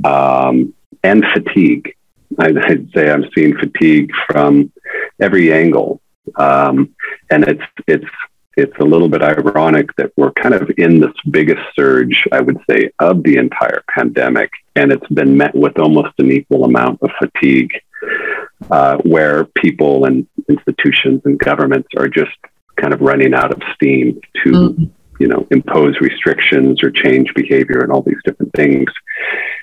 um, 0.05 0.75
and 1.03 1.25
fatigue. 1.35 1.95
I'd, 2.39 2.91
say 2.95 3.11
I'm 3.11 3.27
seeing 3.35 3.57
fatigue 3.57 4.11
from 4.27 4.73
every 5.21 5.53
angle, 5.53 6.01
um, 6.37 6.95
and 7.31 7.45
it's 7.47 7.63
it's 7.87 8.07
it's 8.57 8.77
a 8.81 8.85
little 8.85 9.09
bit 9.09 9.23
ironic 9.23 9.95
that 9.97 10.13
we're 10.17 10.33
kind 10.33 10.55
of 10.55 10.71
in 10.77 11.01
this 11.01 11.13
biggest 11.31 11.63
surge, 11.75 12.25
I 12.33 12.41
would 12.41 12.59
say, 12.69 12.91
of 12.99 13.23
the 13.23 13.37
entire 13.37 13.83
pandemic, 13.95 14.51
and 14.77 14.93
it's 14.93 15.07
been 15.09 15.37
met 15.37 15.55
with 15.55 15.79
almost 15.79 16.15
an 16.19 16.31
equal 16.31 16.65
amount 16.65 17.01
of 17.03 17.11
fatigue, 17.19 17.73
uh, 18.71 18.99
where 18.99 19.45
people 19.45 20.05
and 20.05 20.27
institutions 20.49 21.23
and 21.25 21.39
governments 21.39 21.89
are 21.97 22.09
just 22.09 22.37
kind 22.77 22.93
of 22.93 23.01
running 23.01 23.35
out 23.35 23.53
of 23.53 23.63
steam 23.75 24.21
to, 24.43 24.51
mm-hmm. 24.51 24.85
You 25.23 25.29
know, 25.29 25.47
impose 25.51 25.95
restrictions 26.01 26.83
or 26.83 26.91
change 26.91 27.33
behavior 27.35 27.81
and 27.83 27.91
all 27.93 28.03
these 28.03 28.23
different 28.25 28.53
things. 28.55 28.91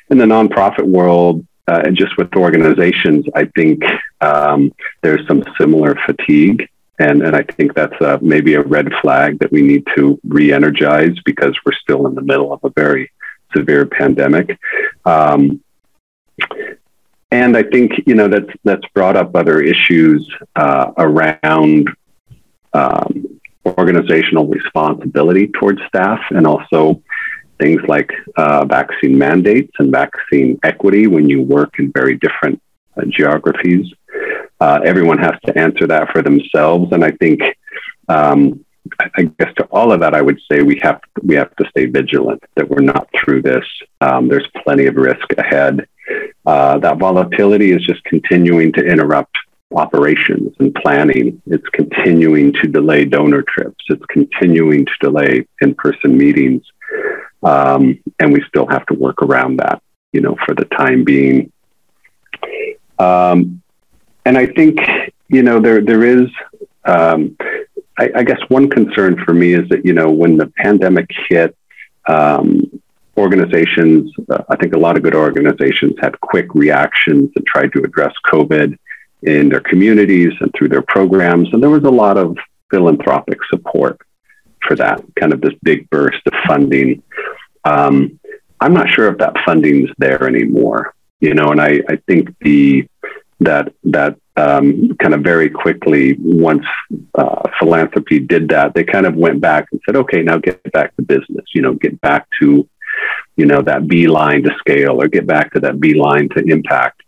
In 0.09 0.17
the 0.17 0.25
nonprofit 0.25 0.87
world, 0.87 1.45
uh, 1.67 1.81
and 1.85 1.95
just 1.95 2.17
with 2.17 2.33
organizations, 2.35 3.25
I 3.35 3.45
think 3.57 3.83
um, 4.21 4.71
there's 5.03 5.27
some 5.27 5.43
similar 5.59 5.93
fatigue 6.05 6.67
and, 6.99 7.21
and 7.21 7.35
I 7.35 7.43
think 7.43 7.73
that's 7.73 7.99
uh, 8.01 8.17
maybe 8.21 8.55
a 8.55 8.61
red 8.61 8.91
flag 9.01 9.39
that 9.39 9.51
we 9.51 9.61
need 9.61 9.87
to 9.95 10.19
re 10.25 10.51
energize 10.51 11.15
because 11.23 11.57
we're 11.65 11.79
still 11.81 12.05
in 12.07 12.13
the 12.13 12.21
middle 12.21 12.51
of 12.51 12.59
a 12.63 12.69
very 12.75 13.09
severe 13.55 13.85
pandemic. 13.85 14.59
Um, 15.05 15.63
and 17.31 17.55
I 17.55 17.63
think, 17.63 17.93
you 18.05 18.15
know, 18.15 18.27
that's, 18.27 18.51
that's 18.65 18.85
brought 18.93 19.15
up 19.15 19.33
other 19.33 19.61
issues 19.61 20.29
uh, 20.57 20.91
around 20.97 21.89
um, 22.73 23.28
organizational 23.65 24.47
responsibility 24.47 25.47
towards 25.47 25.81
staff 25.87 26.19
and 26.31 26.47
also 26.47 27.01
things 27.59 27.81
like 27.87 28.11
uh, 28.37 28.65
vaccine 28.65 29.17
mandates 29.17 29.71
and 29.79 29.91
vaccine 29.91 30.57
equity 30.63 31.07
when 31.07 31.27
you 31.29 31.41
work 31.41 31.77
in 31.77 31.91
very 31.91 32.17
different 32.17 32.61
uh, 32.97 33.01
geographies. 33.09 33.85
Uh, 34.59 34.79
everyone 34.83 35.17
has 35.17 35.33
to 35.45 35.57
answer 35.57 35.87
that 35.87 36.09
for 36.11 36.21
themselves, 36.21 36.91
and 36.91 37.03
I 37.03 37.11
think, 37.11 37.41
um, 38.07 38.65
I 38.99 39.23
guess 39.39 39.53
to 39.57 39.65
all 39.65 39.91
of 39.91 39.99
that, 40.01 40.13
I 40.13 40.21
would 40.21 40.39
say 40.51 40.61
we 40.61 40.79
have 40.81 40.99
we 41.23 41.35
have 41.35 41.55
to 41.57 41.65
stay 41.69 41.85
vigilant 41.85 42.43
that 42.55 42.69
we're 42.69 42.81
not 42.81 43.07
through 43.17 43.41
this. 43.43 43.65
Um, 44.01 44.27
there's 44.27 44.47
plenty 44.63 44.87
of 44.87 44.95
risk 44.95 45.25
ahead. 45.37 45.87
Uh, 46.45 46.77
that 46.79 46.97
volatility 46.97 47.71
is 47.71 47.85
just 47.85 48.03
continuing 48.05 48.73
to 48.73 48.81
interrupt 48.81 49.37
operations 49.75 50.55
and 50.59 50.73
planning. 50.75 51.41
It's 51.45 51.67
continuing 51.69 52.53
to 52.53 52.67
delay 52.67 53.05
donor 53.05 53.43
trips. 53.43 53.83
It's 53.89 54.05
continuing 54.09 54.85
to 54.85 54.91
delay 54.99 55.47
in 55.61 55.75
person 55.75 56.17
meetings. 56.17 56.63
Um, 57.43 57.99
and 58.19 58.33
we 58.33 58.43
still 58.47 58.67
have 58.67 58.85
to 58.87 58.93
work 58.93 59.21
around 59.21 59.57
that, 59.57 59.81
you 60.11 60.21
know, 60.21 60.35
for 60.45 60.55
the 60.55 60.65
time 60.65 61.03
being. 61.03 61.51
Um, 62.97 63.61
and 64.25 64.37
I 64.37 64.47
think, 64.47 64.79
you 65.29 65.43
know, 65.43 65.59
there, 65.59 65.81
there 65.81 66.03
is, 66.03 66.27
um, 66.83 67.37
I, 67.97 68.09
I, 68.15 68.23
guess 68.23 68.39
one 68.49 68.69
concern 68.69 69.23
for 69.23 69.33
me 69.33 69.53
is 69.53 69.69
that, 69.69 69.85
you 69.85 69.93
know, 69.93 70.09
when 70.09 70.35
the 70.35 70.47
pandemic 70.47 71.09
hit, 71.29 71.55
um, 72.07 72.81
organizations, 73.17 74.11
uh, 74.29 74.43
I 74.49 74.55
think 74.55 74.73
a 74.73 74.79
lot 74.79 74.97
of 74.97 75.03
good 75.03 75.15
organizations 75.15 75.93
had 76.01 76.19
quick 76.21 76.53
reactions 76.55 77.29
and 77.35 77.45
tried 77.45 77.71
to 77.73 77.83
address 77.83 78.13
COVID 78.25 78.77
in 79.23 79.49
their 79.49 79.61
communities 79.61 80.33
and 80.39 80.51
through 80.57 80.69
their 80.69 80.81
programs. 80.81 81.49
And 81.51 81.61
there 81.61 81.69
was 81.69 81.83
a 81.83 81.89
lot 81.89 82.17
of 82.17 82.37
philanthropic 82.71 83.39
support 83.49 83.99
for 84.67 84.75
that 84.75 85.01
kind 85.19 85.33
of 85.33 85.41
this 85.41 85.53
big 85.63 85.89
burst 85.89 86.21
of 86.25 86.33
funding. 86.47 87.03
Um, 87.65 88.19
I'm 88.59 88.73
not 88.73 88.89
sure 88.89 89.11
if 89.11 89.17
that 89.19 89.35
funding's 89.45 89.89
there 89.97 90.27
anymore, 90.27 90.93
you 91.19 91.33
know, 91.33 91.51
and 91.51 91.61
I, 91.61 91.81
I 91.89 91.95
think 92.07 92.35
the 92.41 92.87
that 93.41 93.73
that 93.85 94.17
um, 94.35 94.95
kind 95.01 95.13
of 95.13 95.21
very 95.21 95.49
quickly 95.49 96.17
once 96.19 96.65
uh, 97.15 97.49
philanthropy 97.57 98.19
did 98.19 98.49
that, 98.49 98.73
they 98.73 98.83
kind 98.83 99.05
of 99.05 99.15
went 99.15 99.39
back 99.39 99.67
and 99.71 99.81
said, 99.85 99.95
okay, 99.95 100.21
now 100.21 100.37
get 100.37 100.61
back 100.71 100.95
to 100.95 101.01
business, 101.01 101.45
you 101.53 101.61
know, 101.61 101.73
get 101.73 101.99
back 102.01 102.27
to 102.41 102.67
you 103.37 103.45
know 103.45 103.61
that 103.61 103.87
beeline 103.87 104.43
to 104.43 104.51
scale 104.57 105.01
or 105.01 105.07
get 105.07 105.25
back 105.25 105.53
to 105.53 105.59
that 105.61 105.79
beeline 105.79 106.27
to 106.29 106.43
impact. 106.43 107.01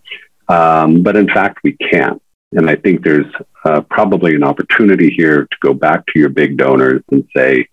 Um, 0.52 1.02
but 1.02 1.16
in 1.16 1.28
fact, 1.28 1.60
we 1.64 1.74
can't. 1.74 2.22
And 2.52 2.70
I 2.70 2.76
think 2.76 3.04
there's 3.04 3.34
uh, 3.64 3.82
probably 3.82 4.36
an 4.36 4.44
opportunity 4.44 5.10
here 5.10 5.44
to 5.44 5.58
go 5.62 5.74
back 5.74 6.06
to 6.08 6.20
your 6.20 6.30
big 6.30 6.58
donors 6.58 7.02
and 7.12 7.24
say, 7.36 7.68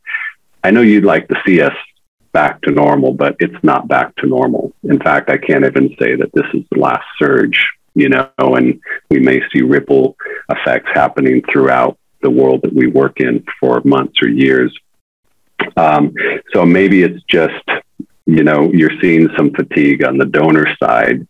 I 0.62 0.70
know 0.70 0.82
you'd 0.82 1.04
like 1.04 1.26
to 1.28 1.42
see 1.44 1.60
us 1.60 1.74
back 2.32 2.60
to 2.62 2.70
normal, 2.70 3.12
but 3.12 3.34
it's 3.40 3.62
not 3.64 3.88
back 3.88 4.14
to 4.16 4.26
normal. 4.26 4.72
In 4.84 5.00
fact, 5.00 5.30
I 5.30 5.38
can't 5.38 5.64
even 5.64 5.96
say 5.98 6.14
that 6.14 6.30
this 6.32 6.46
is 6.54 6.62
the 6.70 6.78
last 6.78 7.06
surge, 7.18 7.58
you 7.94 8.08
know, 8.08 8.30
and 8.38 8.80
we 9.10 9.18
may 9.18 9.40
see 9.50 9.62
ripple 9.62 10.16
effects 10.48 10.90
happening 10.94 11.42
throughout 11.50 11.98
the 12.22 12.30
world 12.30 12.60
that 12.62 12.74
we 12.74 12.86
work 12.86 13.20
in 13.20 13.44
for 13.58 13.80
months 13.84 14.22
or 14.22 14.28
years. 14.28 14.72
Um, 15.76 16.14
so 16.52 16.64
maybe 16.64 17.02
it's 17.02 17.22
just, 17.24 17.64
you 18.28 18.44
know, 18.44 18.70
you're 18.72 19.00
seeing 19.00 19.28
some 19.36 19.50
fatigue 19.50 20.04
on 20.04 20.18
the 20.18 20.26
donor 20.26 20.68
side. 20.80 21.26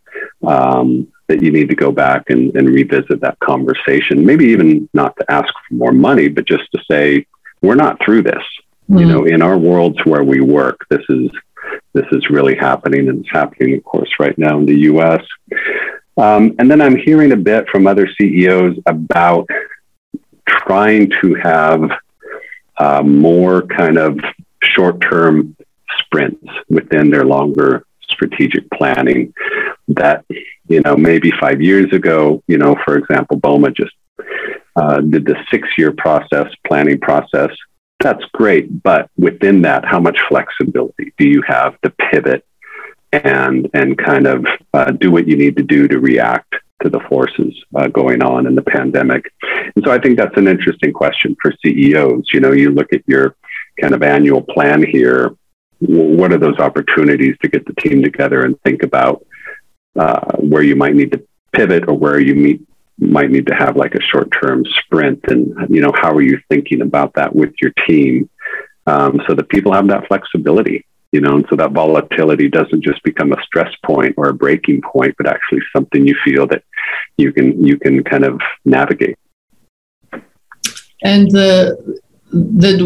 Um, 0.47 1.09
that 1.29 1.43
you 1.43 1.53
need 1.53 1.69
to 1.69 1.75
go 1.75 1.93
back 1.93 2.31
and, 2.31 2.57
and 2.57 2.69
revisit 2.69 3.21
that 3.21 3.39
conversation. 3.41 4.25
Maybe 4.25 4.47
even 4.47 4.89
not 4.95 5.15
to 5.19 5.31
ask 5.31 5.53
for 5.69 5.75
more 5.75 5.93
money, 5.93 6.29
but 6.29 6.47
just 6.47 6.65
to 6.75 6.83
say, 6.91 7.27
we're 7.61 7.75
not 7.75 8.03
through 8.03 8.23
this. 8.23 8.43
Mm. 8.91 9.01
You 9.01 9.07
know, 9.07 9.25
in 9.25 9.43
our 9.43 9.59
worlds 9.59 9.99
where 10.05 10.25
we 10.25 10.41
work, 10.41 10.87
this 10.89 11.05
is 11.09 11.31
this 11.93 12.07
is 12.13 12.31
really 12.31 12.55
happening, 12.55 13.09
and 13.09 13.21
it's 13.21 13.31
happening, 13.31 13.77
of 13.77 13.85
course, 13.85 14.09
right 14.19 14.37
now 14.39 14.59
in 14.59 14.65
the 14.65 14.79
U.S. 14.93 15.23
Um, 16.17 16.55
and 16.59 16.71
then 16.71 16.81
I'm 16.81 16.97
hearing 16.97 17.33
a 17.33 17.37
bit 17.37 17.69
from 17.69 17.87
other 17.87 18.09
CEOs 18.19 18.79
about 18.87 19.47
trying 20.49 21.13
to 21.21 21.35
have 21.35 21.91
uh, 22.79 23.03
more 23.03 23.63
kind 23.63 23.99
of 23.99 24.19
short-term 24.63 25.57
sprints 26.09 26.47
within 26.69 27.11
their 27.11 27.25
longer 27.25 27.85
strategic 28.11 28.69
planning 28.71 29.33
that 29.89 30.25
you 30.69 30.81
know, 30.83 30.97
maybe 30.97 31.33
five 31.41 31.61
years 31.61 31.93
ago, 31.93 32.43
you 32.47 32.59
know, 32.59 32.77
for 32.85 32.97
example, 32.97 33.39
BOMA 33.41 33.75
just 33.75 33.95
uh, 34.77 35.01
did 35.01 35.25
the 35.25 35.37
six 35.51 35.67
year 35.77 35.93
process, 35.93 36.47
planning 36.67 37.01
process. 37.01 37.51
That's 38.01 38.25
great. 38.33 38.83
But 38.83 39.11
within 39.17 39.63
that, 39.63 39.85
how 39.85 39.99
much 39.99 40.19
flexibility 40.29 41.13
do 41.19 41.27
you 41.27 41.43
have 41.47 41.81
to 41.81 41.91
pivot 41.91 42.45
and, 43.13 43.69
and 43.75 43.99
kind 43.99 44.27
of 44.27 44.47
uh, 44.75 44.93
do 44.93 45.11
what 45.11 45.27
you 45.27 45.37
need 45.37 45.57
to 45.57 45.63
do 45.63 45.89
to 45.89 45.99
react 45.99 46.55
to 46.83 46.91
the 46.91 47.01
forces 47.09 47.53
uh, 47.75 47.89
going 47.89 48.23
on 48.23 48.47
in 48.47 48.55
the 48.55 48.63
pandemic? 48.63 49.33
And 49.75 49.85
so 49.85 49.91
I 49.91 49.99
think 49.99 50.19
that's 50.19 50.37
an 50.37 50.47
interesting 50.47 50.93
question 50.93 51.35
for 51.41 51.53
CEOs. 51.65 52.27
You 52.33 52.41
know, 52.41 52.53
you 52.53 52.71
look 52.71 52.93
at 52.93 53.03
your 53.07 53.37
kind 53.81 53.95
of 53.95 54.03
annual 54.03 54.43
plan 54.43 54.85
here. 54.85 55.35
What 55.81 56.33
are 56.33 56.39
those 56.39 56.59
opportunities 56.59 57.37
to 57.43 57.49
get 57.49 57.65
the 57.67 57.75
team 57.75 58.03
together 58.03 58.45
and 58.45 58.61
think 58.63 58.83
about 58.83 59.25
uh, 59.99 60.37
where 60.39 60.63
you 60.63 60.77
might 60.77 60.95
need 60.95 61.13
to 61.13 61.23
pivot 61.53 61.89
or 61.89 61.97
where 61.97 62.21
you 62.21 62.35
meet, 62.35 62.67
might 62.99 63.31
need 63.31 63.47
to 63.47 63.55
have 63.55 63.77
like 63.77 63.95
a 63.95 64.03
short 64.03 64.33
term 64.43 64.65
sprint? 64.81 65.21
And 65.29 65.55
you 65.69 65.81
know 65.81 65.93
how 65.95 66.13
are 66.13 66.23
you 66.23 66.41
thinking 66.49 66.83
about 66.83 67.15
that 67.15 67.35
with 67.35 67.53
your 67.61 67.73
team? 67.87 68.29
Um, 68.87 69.21
so 69.29 69.35
that 69.35 69.51
people 69.51 69.73
have 69.75 69.87
that 69.89 70.09
flexibility 70.09 70.87
you 71.13 71.21
know 71.21 71.37
and 71.37 71.47
so 71.51 71.57
that 71.57 71.73
volatility 71.73 72.49
doesn't 72.49 72.83
just 72.83 73.03
become 73.03 73.33
a 73.33 73.43
stress 73.43 73.71
point 73.85 74.15
or 74.17 74.29
a 74.29 74.35
breaking 74.35 74.81
point 74.81 75.15
but 75.19 75.27
actually 75.27 75.61
something 75.75 76.07
you 76.07 76.15
feel 76.25 76.47
that 76.47 76.63
you 77.19 77.33
can 77.33 77.63
you 77.65 77.79
can 77.79 78.03
kind 78.05 78.25
of 78.25 78.41
navigate. 78.65 79.19
And 81.03 81.31
the 81.31 82.01
the 82.31 82.77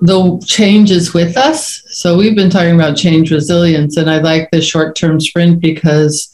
the 0.00 0.44
changes 0.46 1.14
with 1.14 1.36
us. 1.36 1.82
So 1.90 2.16
we've 2.16 2.36
been 2.36 2.50
talking 2.50 2.74
about 2.74 2.96
change 2.96 3.30
resilience, 3.30 3.96
and 3.96 4.10
I 4.10 4.18
like 4.18 4.50
the 4.50 4.60
short 4.60 4.96
term 4.96 5.20
sprint 5.20 5.60
because 5.60 6.30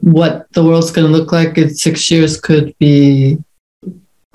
what 0.00 0.46
the 0.52 0.64
world's 0.64 0.90
going 0.90 1.06
to 1.06 1.12
look 1.12 1.32
like 1.32 1.56
in 1.58 1.74
six 1.74 2.10
years 2.10 2.40
could 2.40 2.76
be 2.78 3.38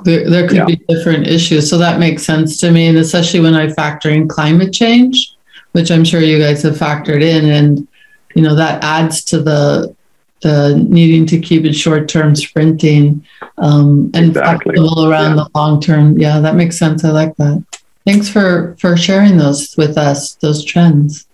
there, 0.04 0.30
there 0.30 0.48
could 0.48 0.58
yeah. 0.58 0.66
be 0.66 0.82
different 0.88 1.28
issues. 1.28 1.70
So 1.70 1.78
that 1.78 2.00
makes 2.00 2.24
sense 2.24 2.60
to 2.62 2.72
me, 2.72 2.88
and 2.88 2.98
especially 2.98 3.40
when 3.40 3.56
I 3.56 3.70
factor 3.70 4.10
in 4.10 4.28
climate 4.28 4.74
change, 4.74 5.36
which 5.72 5.92
I'm 5.92 6.04
sure 6.04 6.22
you 6.22 6.40
guys 6.40 6.64
have 6.64 6.76
factored 6.76 7.22
in, 7.22 7.46
and 7.50 7.88
you 8.36 8.44
know 8.44 8.56
that 8.56 8.84
adds 8.84 9.24
to 9.26 9.42
the 9.42 9.96
the 10.42 10.76
needing 10.88 11.26
to 11.28 11.40
keep 11.40 11.66
it 11.66 11.74
short 11.74 12.08
term 12.08 12.36
sprinting 12.36 13.26
um, 13.58 14.12
and 14.14 14.30
exactly. 14.30 14.76
flexible 14.76 15.10
around 15.10 15.38
yeah. 15.38 15.44
the 15.44 15.50
long 15.56 15.82
term. 15.82 16.18
Yeah, 16.18 16.40
that 16.40 16.56
makes 16.56 16.78
sense. 16.78 17.04
I 17.04 17.12
like 17.12 17.36
that. 17.38 17.64
Thanks 18.06 18.30
for 18.30 18.76
for 18.80 18.98
sharing 18.98 19.38
those 19.38 19.76
with 19.78 19.98
us. 19.98 20.36
Those 20.36 20.64
trends. 20.64 21.28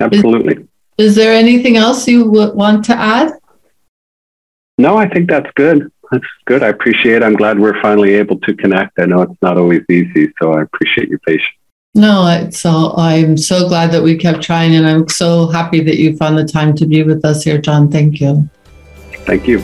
Absolutely. 0.00 0.66
Is, 0.98 1.10
is 1.10 1.14
there 1.14 1.34
anything 1.34 1.76
else 1.76 2.08
you 2.08 2.30
would 2.30 2.54
want 2.54 2.84
to 2.86 2.94
add? 2.94 3.32
No, 4.78 4.96
I 4.96 5.08
think 5.08 5.28
that's 5.28 5.50
good. 5.54 5.90
That's 6.10 6.24
good. 6.46 6.62
I 6.62 6.68
appreciate. 6.68 7.16
It. 7.16 7.22
I'm 7.22 7.34
glad 7.34 7.58
we're 7.58 7.80
finally 7.80 8.14
able 8.14 8.38
to 8.40 8.54
connect. 8.54 8.98
I 8.98 9.06
know 9.06 9.22
it's 9.22 9.42
not 9.42 9.56
always 9.56 9.82
easy, 9.90 10.32
so 10.40 10.52
I 10.54 10.62
appreciate 10.62 11.08
your 11.08 11.20
patience. 11.20 11.56
No, 11.94 12.26
it's 12.26 12.66
all, 12.66 12.98
I'm 12.98 13.36
so 13.36 13.68
glad 13.68 13.92
that 13.92 14.02
we 14.02 14.16
kept 14.16 14.42
trying, 14.42 14.74
and 14.74 14.86
I'm 14.86 15.08
so 15.08 15.46
happy 15.46 15.80
that 15.82 15.96
you 15.96 16.16
found 16.16 16.36
the 16.36 16.44
time 16.44 16.74
to 16.76 16.86
be 16.86 17.04
with 17.04 17.24
us 17.24 17.44
here, 17.44 17.58
John. 17.58 17.88
Thank 17.88 18.20
you. 18.20 18.48
Thank 19.26 19.46
you. 19.46 19.62